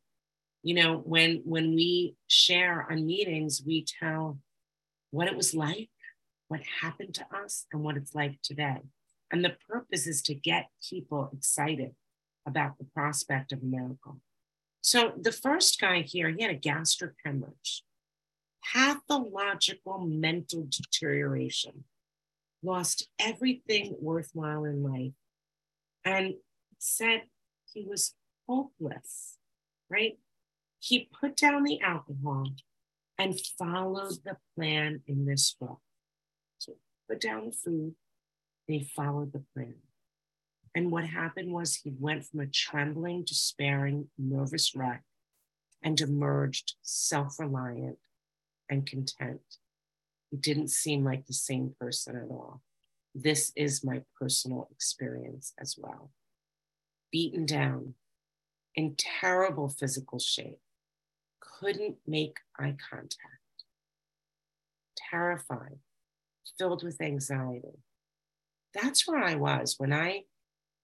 you 0.64 0.74
know, 0.74 0.96
when 0.96 1.40
when 1.44 1.72
we 1.72 2.16
share 2.26 2.84
on 2.90 3.06
meetings, 3.06 3.62
we 3.64 3.86
tell 4.00 4.40
what 5.14 5.28
it 5.28 5.36
was 5.36 5.54
like, 5.54 5.88
what 6.48 6.60
happened 6.82 7.14
to 7.14 7.26
us, 7.34 7.66
and 7.72 7.82
what 7.82 7.96
it's 7.96 8.14
like 8.14 8.42
today. 8.42 8.80
And 9.30 9.44
the 9.44 9.56
purpose 9.68 10.06
is 10.06 10.20
to 10.22 10.34
get 10.34 10.68
people 10.90 11.30
excited 11.32 11.92
about 12.46 12.78
the 12.78 12.84
prospect 12.84 13.52
of 13.52 13.62
a 13.62 13.64
miracle. 13.64 14.20
So 14.80 15.12
the 15.18 15.32
first 15.32 15.80
guy 15.80 16.02
here, 16.02 16.30
he 16.30 16.42
had 16.42 16.50
a 16.50 16.54
gastric 16.54 17.14
hemorrhage. 17.24 17.84
pathological 18.72 19.98
mental 20.00 20.66
deterioration, 20.68 21.84
lost 22.62 23.08
everything 23.18 23.94
worthwhile 24.00 24.64
in 24.64 24.82
life, 24.82 25.12
and 26.04 26.34
said 26.78 27.22
he 27.72 27.84
was 27.86 28.14
hopeless, 28.48 29.36
right? 29.90 30.18
He 30.78 31.08
put 31.20 31.36
down 31.36 31.62
the 31.62 31.80
alcohol 31.80 32.48
and 33.18 33.38
followed 33.58 34.18
the 34.24 34.36
plan 34.56 35.02
in 35.06 35.24
this 35.26 35.56
book. 35.58 35.80
So 36.58 36.74
put 37.08 37.20
down 37.20 37.46
the 37.46 37.52
food, 37.52 37.94
they 38.68 38.80
followed 38.96 39.32
the 39.32 39.44
plan. 39.54 39.76
And 40.74 40.90
what 40.90 41.04
happened 41.04 41.52
was 41.52 41.76
he 41.76 41.92
went 41.98 42.24
from 42.26 42.40
a 42.40 42.46
trembling, 42.46 43.24
despairing, 43.24 44.08
nervous 44.18 44.74
wreck 44.74 45.04
and 45.82 46.00
emerged 46.00 46.74
self 46.82 47.38
reliant 47.38 47.98
and 48.68 48.86
content. 48.86 49.42
He 50.30 50.38
didn't 50.38 50.70
seem 50.70 51.04
like 51.04 51.26
the 51.26 51.34
same 51.34 51.74
person 51.78 52.16
at 52.16 52.30
all. 52.30 52.62
This 53.14 53.52
is 53.54 53.84
my 53.84 54.02
personal 54.20 54.68
experience 54.72 55.52
as 55.60 55.76
well. 55.78 56.10
Beaten 57.12 57.46
down, 57.46 57.94
in 58.74 58.96
terrible 58.98 59.68
physical 59.68 60.18
shape, 60.18 60.58
couldn't 61.60 61.96
make 62.06 62.38
eye 62.58 62.76
contact, 62.90 63.18
terrified, 65.10 65.78
filled 66.58 66.82
with 66.82 67.00
anxiety. 67.00 67.78
That's 68.72 69.06
where 69.06 69.22
I 69.22 69.34
was 69.34 69.76
when 69.78 69.92
I 69.92 70.22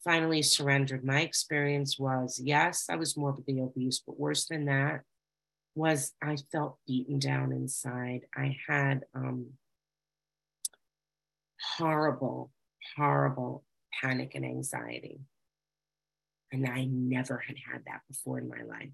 finally 0.05 0.43
surrendered. 0.43 1.05
My 1.05 1.21
experience 1.21 1.99
was 1.99 2.41
yes, 2.43 2.87
I 2.89 2.97
was 2.97 3.17
morbidly 3.17 3.61
obese, 3.61 4.03
but 4.07 4.19
worse 4.19 4.47
than 4.47 4.67
that 4.67 5.03
was 5.75 6.13
I 6.23 6.37
felt 6.53 6.79
beaten 6.87 7.19
down 7.19 7.53
inside. 7.53 8.23
I 8.35 8.57
had 8.69 9.05
um, 9.15 9.51
horrible, 11.77 12.51
horrible 12.97 13.65
panic 14.01 14.35
and 14.35 14.45
anxiety. 14.45 15.21
And 16.53 16.67
I 16.67 16.85
never 16.85 17.39
had 17.39 17.57
had 17.71 17.85
that 17.87 18.01
before 18.09 18.39
in 18.39 18.49
my 18.49 18.63
life. 18.63 18.91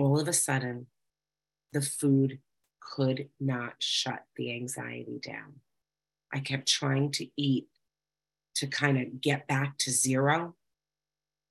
All 0.00 0.20
of 0.20 0.28
a 0.28 0.32
sudden, 0.32 0.86
the 1.72 1.82
food 1.82 2.38
could 2.80 3.28
not 3.38 3.74
shut 3.78 4.24
the 4.36 4.52
anxiety 4.52 5.20
down. 5.20 5.60
I 6.32 6.40
kept 6.40 6.68
trying 6.68 7.10
to 7.12 7.26
eat 7.36 7.68
to 8.56 8.66
kind 8.66 8.98
of 8.98 9.20
get 9.20 9.46
back 9.46 9.78
to 9.78 9.90
zero. 9.90 10.54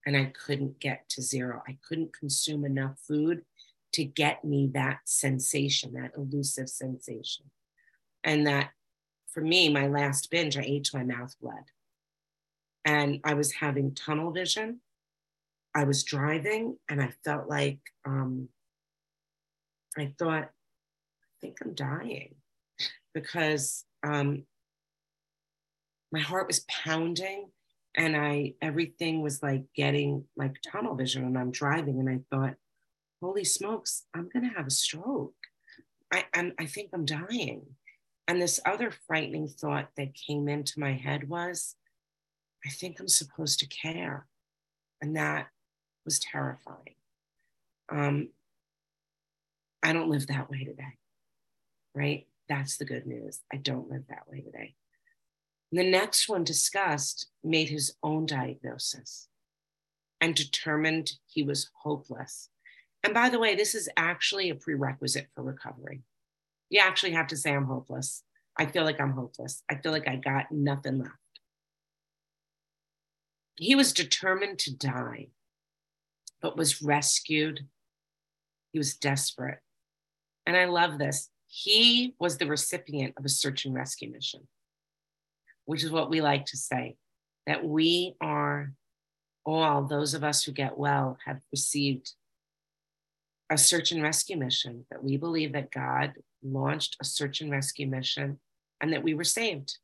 And 0.06 0.16
I 0.16 0.26
couldn't 0.26 0.80
get 0.80 1.10
to 1.10 1.22
zero. 1.22 1.62
I 1.68 1.78
couldn't 1.88 2.18
consume 2.18 2.64
enough 2.64 2.98
food 3.06 3.44
to 3.94 4.04
get 4.04 4.44
me 4.44 4.70
that 4.74 5.00
sensation, 5.06 5.94
that 5.94 6.12
elusive 6.16 6.70
sensation. 6.70 7.46
And 8.24 8.48
that 8.48 8.72
for 9.28 9.42
me, 9.42 9.70
my 9.70 9.88
last 9.88 10.30
binge, 10.30 10.58
I 10.58 10.62
ate 10.62 10.86
till 10.86 11.00
my 11.00 11.06
mouth 11.06 11.36
bled. 11.42 11.66
And 12.86 13.20
I 13.24 13.34
was 13.34 13.54
having 13.54 13.94
tunnel 13.94 14.32
vision. 14.32 14.82
I 15.78 15.84
was 15.84 16.04
driving 16.04 16.76
and 16.90 17.00
I 17.00 17.14
felt 17.24 17.48
like 17.48 17.78
um, 18.04 18.50
I 19.96 20.12
thought, 20.18 20.46
I 20.46 21.36
think 21.40 21.58
I'm 21.62 21.76
dying 21.76 22.34
because 23.14 23.86
um, 24.02 24.46
my 26.12 26.20
heart 26.20 26.48
was 26.48 26.66
pounding 26.68 27.52
and 27.96 28.18
I 28.18 28.56
everything 28.60 29.22
was 29.22 29.44
like 29.44 29.66
getting 29.76 30.24
like 30.36 30.56
tunnel 30.66 30.96
vision 30.96 31.26
and 31.26 31.38
I'm 31.38 31.52
driving 31.52 32.00
and 32.00 32.10
I 32.10 32.22
thought, 32.32 32.56
holy 33.22 33.44
smokes, 33.44 34.06
I'm 34.16 34.30
gonna 34.34 34.54
have 34.58 34.66
a 34.66 34.72
stroke. 34.72 35.36
I 36.12 36.26
I'm, 36.34 36.54
I 36.60 36.66
think 36.66 36.90
I'm 36.92 37.06
dying. 37.06 37.62
And 38.28 38.42
this 38.42 38.60
other 38.66 38.92
frightening 39.06 39.48
thought 39.48 39.90
that 39.96 40.16
came 40.16 40.50
into 40.50 40.80
my 40.80 40.94
head 40.94 41.30
was, 41.30 41.76
I 42.66 42.70
think 42.70 43.00
I'm 43.00 43.08
supposed 43.08 43.60
to 43.60 43.68
care. 43.68 44.26
And 45.02 45.16
that 45.16 45.50
was 46.08 46.20
terrifying. 46.20 46.96
Um, 47.90 48.30
I 49.84 49.92
don't 49.92 50.10
live 50.10 50.28
that 50.28 50.50
way 50.50 50.64
today, 50.64 50.98
right? 51.94 52.26
That's 52.48 52.78
the 52.78 52.86
good 52.86 53.06
news. 53.06 53.42
I 53.54 53.58
don't 53.58 53.90
live 53.90 54.04
that 54.08 54.24
way 54.28 54.40
today. 54.40 54.76
The 55.74 55.84
next 55.84 56.30
one 56.30 56.46
discussed 56.46 57.28
made 57.44 57.68
his 57.68 57.94
own 58.02 58.26
diagnosis 58.26 59.28
and 60.22 60.34
determined 60.34 61.12
he 61.28 61.44
was 61.44 61.70
hopeless. 61.84 62.50
And 63.04 63.14
by 63.14 63.30
the 63.30 63.40
way, 63.40 63.54
this 63.54 63.76
is 63.76 63.90
actually 63.98 64.50
a 64.50 64.56
prerequisite 64.56 65.28
for 65.36 65.44
recovery. 65.44 66.04
You 66.70 66.80
actually 66.80 67.12
have 67.12 67.28
to 67.28 67.38
say, 67.38 67.54
I'm 67.54 67.66
hopeless. 67.66 68.24
I 68.58 68.66
feel 68.66 68.86
like 68.86 69.02
I'm 69.02 69.12
hopeless. 69.12 69.62
I 69.70 69.76
feel 69.76 69.92
like 69.92 70.08
I 70.08 70.16
got 70.16 70.52
nothing 70.52 71.00
left. 71.00 71.14
He 73.58 73.76
was 73.76 73.92
determined 73.92 74.60
to 74.60 74.76
die, 74.76 75.28
but 76.42 76.58
was 76.58 76.82
rescued. 76.82 77.66
He 78.72 78.80
was 78.80 78.96
desperate. 78.96 79.60
And 80.46 80.56
I 80.56 80.66
love 80.66 80.98
this. 80.98 81.30
He 81.48 82.16
was 82.20 82.38
the 82.38 82.48
recipient 82.48 83.14
of 83.18 83.26
a 83.26 83.30
search 83.30 83.66
and 83.66 83.74
rescue 83.74 84.12
mission 84.12 84.48
which 85.68 85.84
is 85.84 85.92
what 85.92 86.10
we 86.10 86.22
like 86.22 86.46
to 86.46 86.58
say, 86.58 86.96
that 87.46 87.64
we 87.64 88.16
are 88.22 88.72
all, 89.46 89.84
those 89.84 90.14
of 90.14 90.24
us 90.24 90.44
who 90.44 90.52
get 90.54 90.78
well, 90.78 91.18
have 91.26 91.42
received 91.52 92.14
a 93.50 93.58
search 93.58 93.92
and 93.92 94.02
rescue 94.02 94.38
mission, 94.38 94.86
that 94.90 95.04
we 95.04 95.18
believe 95.18 95.52
that 95.54 95.72
God 95.72 96.14
launched 96.42 96.96
a 97.02 97.06
search 97.06 97.42
and 97.42 97.52
rescue 97.52 97.86
mission 97.86 98.40
and 98.82 98.94
that 98.94 99.04
we 99.04 99.14
were 99.14 99.26
saved. 99.26 99.78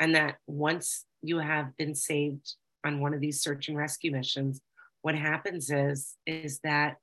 And 0.00 0.16
that 0.16 0.36
once 0.48 1.04
you 1.22 1.38
have 1.38 1.76
been 1.76 1.94
saved 1.94 2.54
on 2.84 3.00
one 3.00 3.14
of 3.14 3.20
these 3.20 3.40
search 3.40 3.68
and 3.68 3.78
rescue 3.78 4.10
missions, 4.10 4.60
what 5.04 5.14
happens 5.14 5.70
is, 5.70 6.16
is 6.26 6.60
that 6.60 6.96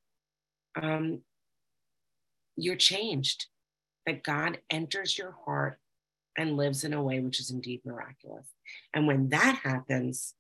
um, 0.76 1.22
you're 2.56 2.76
changed, 2.76 3.46
that 4.08 4.24
God 4.24 4.58
enters 4.72 5.20
your 5.20 5.36
heart 5.46 5.78
and 6.36 6.58
lives 6.58 6.84
in 6.84 6.94
a 6.94 7.04
way 7.04 7.20
which 7.20 7.40
is 7.40 7.52
indeed 7.52 7.82
miraculous. 7.86 8.48
And 8.92 9.06
when 9.06 9.30
that 9.30 9.60
happens, 9.64 10.34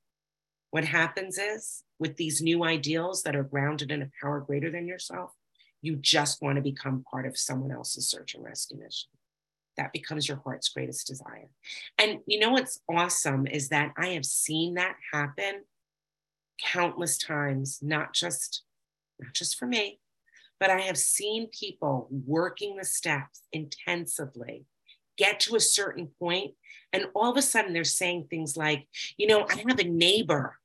what 0.72 0.86
happens 0.86 1.38
is 1.38 1.84
with 2.00 2.18
these 2.18 2.42
new 2.42 2.64
ideals 2.64 3.22
that 3.22 3.36
are 3.36 3.44
grounded 3.44 3.92
in 3.92 4.02
a 4.02 4.10
power 4.20 4.40
greater 4.40 4.72
than 4.72 4.88
yourself, 4.88 5.30
you 5.84 5.98
just 5.98 6.42
want 6.42 6.56
to 6.56 6.64
become 6.64 7.06
part 7.12 7.28
of 7.28 7.38
someone 7.38 7.72
else's 7.72 8.10
search 8.10 8.34
and 8.34 8.44
rescue 8.44 8.80
mission. 8.80 9.12
That 9.78 9.94
becomes 9.94 10.28
your 10.28 10.42
heart's 10.44 10.70
greatest 10.70 11.06
desire. 11.06 11.50
And 12.00 12.22
you 12.26 12.40
know 12.40 12.54
what's 12.54 12.82
awesome 12.90 13.46
is 13.46 13.70
that 13.70 13.94
I 13.98 14.08
have 14.08 14.26
seen 14.26 14.74
that 14.74 14.96
happen 15.14 15.62
countless 16.64 17.18
times, 17.18 17.80
not 17.82 18.14
just 18.14 18.64
not 19.20 19.34
just 19.34 19.58
for 19.58 19.68
me, 19.68 20.00
but 20.60 20.70
I 20.70 20.82
have 20.82 20.98
seen 20.98 21.48
people 21.48 22.08
working 22.10 22.76
the 22.76 22.86
steps 22.86 23.42
intensively 23.52 24.66
get 25.18 25.40
to 25.42 25.56
a 25.56 25.60
certain 25.60 26.08
point 26.20 26.56
and 26.94 27.06
all 27.14 27.32
of 27.32 27.38
a 27.38 27.42
sudden 27.42 27.74
they're 27.74 27.84
saying 27.84 28.28
things 28.30 28.58
like, 28.58 28.88
you 29.18 29.28
know, 29.28 29.46
I 29.50 29.64
have 29.68 29.80
a 29.80 29.84
neighbor 29.84 30.58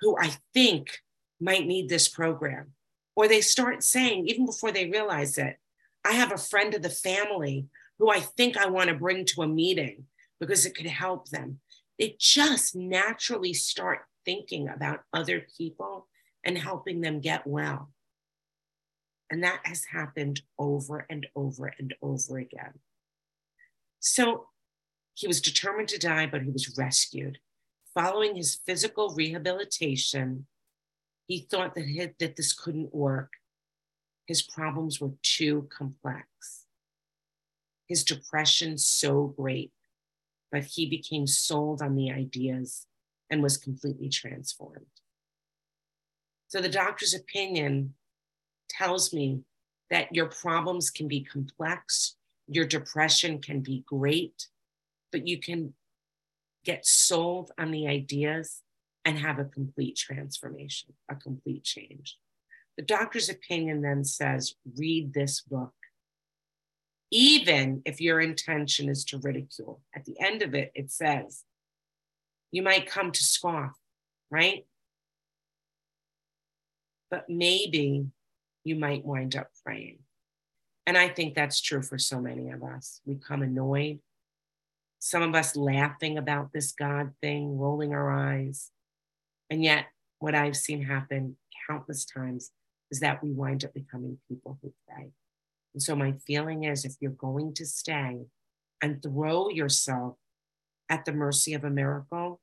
who 0.00 0.16
I 0.18 0.36
think 0.54 0.98
might 1.40 1.66
need 1.66 1.88
this 1.88 2.08
program. 2.08 2.72
Or 3.16 3.28
they 3.28 3.40
start 3.40 3.82
saying, 3.82 4.26
even 4.28 4.46
before 4.46 4.72
they 4.72 4.88
realize 4.88 5.38
it, 5.38 5.56
I 6.04 6.12
have 6.12 6.32
a 6.32 6.38
friend 6.38 6.74
of 6.74 6.82
the 6.82 6.90
family 6.90 7.66
who 7.98 8.10
I 8.10 8.20
think 8.20 8.56
I 8.56 8.66
want 8.66 8.88
to 8.88 8.94
bring 8.94 9.24
to 9.26 9.42
a 9.42 9.48
meeting 9.48 10.04
because 10.40 10.66
it 10.66 10.74
could 10.74 10.86
help 10.86 11.28
them. 11.28 11.60
They 11.98 12.16
just 12.18 12.74
naturally 12.74 13.54
start 13.54 14.00
thinking 14.24 14.68
about 14.68 15.04
other 15.12 15.46
people 15.56 16.08
and 16.44 16.58
helping 16.58 17.00
them 17.00 17.20
get 17.20 17.46
well. 17.46 17.90
And 19.30 19.42
that 19.44 19.60
has 19.64 19.84
happened 19.84 20.42
over 20.58 21.06
and 21.08 21.26
over 21.34 21.72
and 21.78 21.94
over 22.02 22.38
again. 22.38 22.80
So 24.00 24.48
he 25.14 25.26
was 25.26 25.40
determined 25.40 25.88
to 25.88 25.98
die, 25.98 26.26
but 26.26 26.42
he 26.42 26.50
was 26.50 26.76
rescued. 26.76 27.38
Following 27.94 28.36
his 28.36 28.58
physical 28.66 29.14
rehabilitation, 29.14 30.46
he 31.26 31.46
thought 31.50 31.74
that, 31.74 31.86
he, 31.86 32.06
that 32.18 32.36
this 32.36 32.52
couldn't 32.52 32.94
work. 32.94 33.32
His 34.26 34.42
problems 34.42 35.00
were 35.00 35.12
too 35.22 35.68
complex. 35.70 36.66
His 37.88 38.04
depression 38.04 38.78
so 38.78 39.34
great, 39.36 39.72
but 40.50 40.64
he 40.64 40.86
became 40.86 41.26
sold 41.26 41.82
on 41.82 41.94
the 41.94 42.10
ideas 42.10 42.86
and 43.32 43.42
was 43.42 43.56
completely 43.56 44.10
transformed. 44.10 44.86
So 46.48 46.60
the 46.60 46.68
doctor's 46.68 47.14
opinion 47.14 47.94
tells 48.68 49.12
me 49.12 49.40
that 49.90 50.14
your 50.14 50.26
problems 50.26 50.90
can 50.90 51.08
be 51.08 51.22
complex, 51.24 52.16
your 52.46 52.66
depression 52.66 53.40
can 53.40 53.60
be 53.60 53.84
great, 53.86 54.48
but 55.10 55.26
you 55.26 55.38
can 55.38 55.72
get 56.64 56.86
sold 56.86 57.50
on 57.58 57.70
the 57.70 57.88
ideas 57.88 58.60
and 59.04 59.18
have 59.18 59.38
a 59.38 59.44
complete 59.44 59.96
transformation, 59.96 60.92
a 61.10 61.16
complete 61.16 61.64
change. 61.64 62.18
The 62.76 62.84
doctor's 62.84 63.30
opinion 63.30 63.80
then 63.80 64.04
says 64.04 64.54
read 64.76 65.14
this 65.14 65.40
book 65.40 65.72
even 67.12 67.82
if 67.84 68.00
your 68.00 68.20
intention 68.20 68.88
is 68.88 69.04
to 69.04 69.18
ridicule. 69.18 69.82
At 69.94 70.06
the 70.06 70.18
end 70.18 70.40
of 70.40 70.54
it, 70.54 70.72
it 70.74 70.90
says, 70.90 71.44
you 72.52 72.62
might 72.62 72.86
come 72.86 73.10
to 73.10 73.24
scoff, 73.24 73.72
right? 74.30 74.66
But 77.10 77.28
maybe 77.28 78.06
you 78.62 78.76
might 78.76 79.04
wind 79.04 79.34
up 79.34 79.48
praying. 79.64 79.98
And 80.86 80.98
I 80.98 81.08
think 81.08 81.34
that's 81.34 81.60
true 81.60 81.82
for 81.82 81.98
so 81.98 82.20
many 82.20 82.50
of 82.50 82.62
us. 82.62 83.00
We 83.04 83.16
come 83.16 83.42
annoyed, 83.42 84.00
some 84.98 85.22
of 85.22 85.34
us 85.34 85.56
laughing 85.56 86.18
about 86.18 86.52
this 86.52 86.72
God 86.72 87.12
thing, 87.20 87.58
rolling 87.58 87.94
our 87.94 88.10
eyes. 88.10 88.70
And 89.48 89.64
yet, 89.64 89.86
what 90.18 90.34
I've 90.34 90.56
seen 90.56 90.82
happen 90.82 91.36
countless 91.68 92.04
times 92.04 92.50
is 92.90 93.00
that 93.00 93.22
we 93.22 93.30
wind 93.30 93.64
up 93.64 93.74
becoming 93.74 94.18
people 94.28 94.58
who 94.62 94.72
pray. 94.88 95.10
And 95.74 95.82
so, 95.82 95.96
my 95.96 96.12
feeling 96.26 96.64
is 96.64 96.84
if 96.84 96.96
you're 97.00 97.12
going 97.12 97.54
to 97.54 97.66
stay 97.66 98.26
and 98.82 99.02
throw 99.02 99.48
yourself 99.48 100.16
at 100.92 101.06
the 101.06 101.12
mercy 101.12 101.54
of 101.54 101.64
a 101.64 101.70
miracle, 101.70 102.38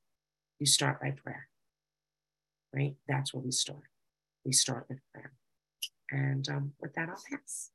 you 0.57 0.65
start 0.65 0.99
by 0.99 1.11
prayer, 1.11 1.49
right? 2.73 2.95
That's 3.07 3.31
where 3.31 3.43
we 3.43 3.51
start. 3.51 3.83
We 4.43 4.53
start 4.53 4.87
with 4.89 4.97
prayer. 5.13 5.33
And 6.09 6.49
um, 6.49 6.73
with 6.81 6.95
that, 6.95 7.09
I'll 7.09 7.23
pass. 7.29 7.69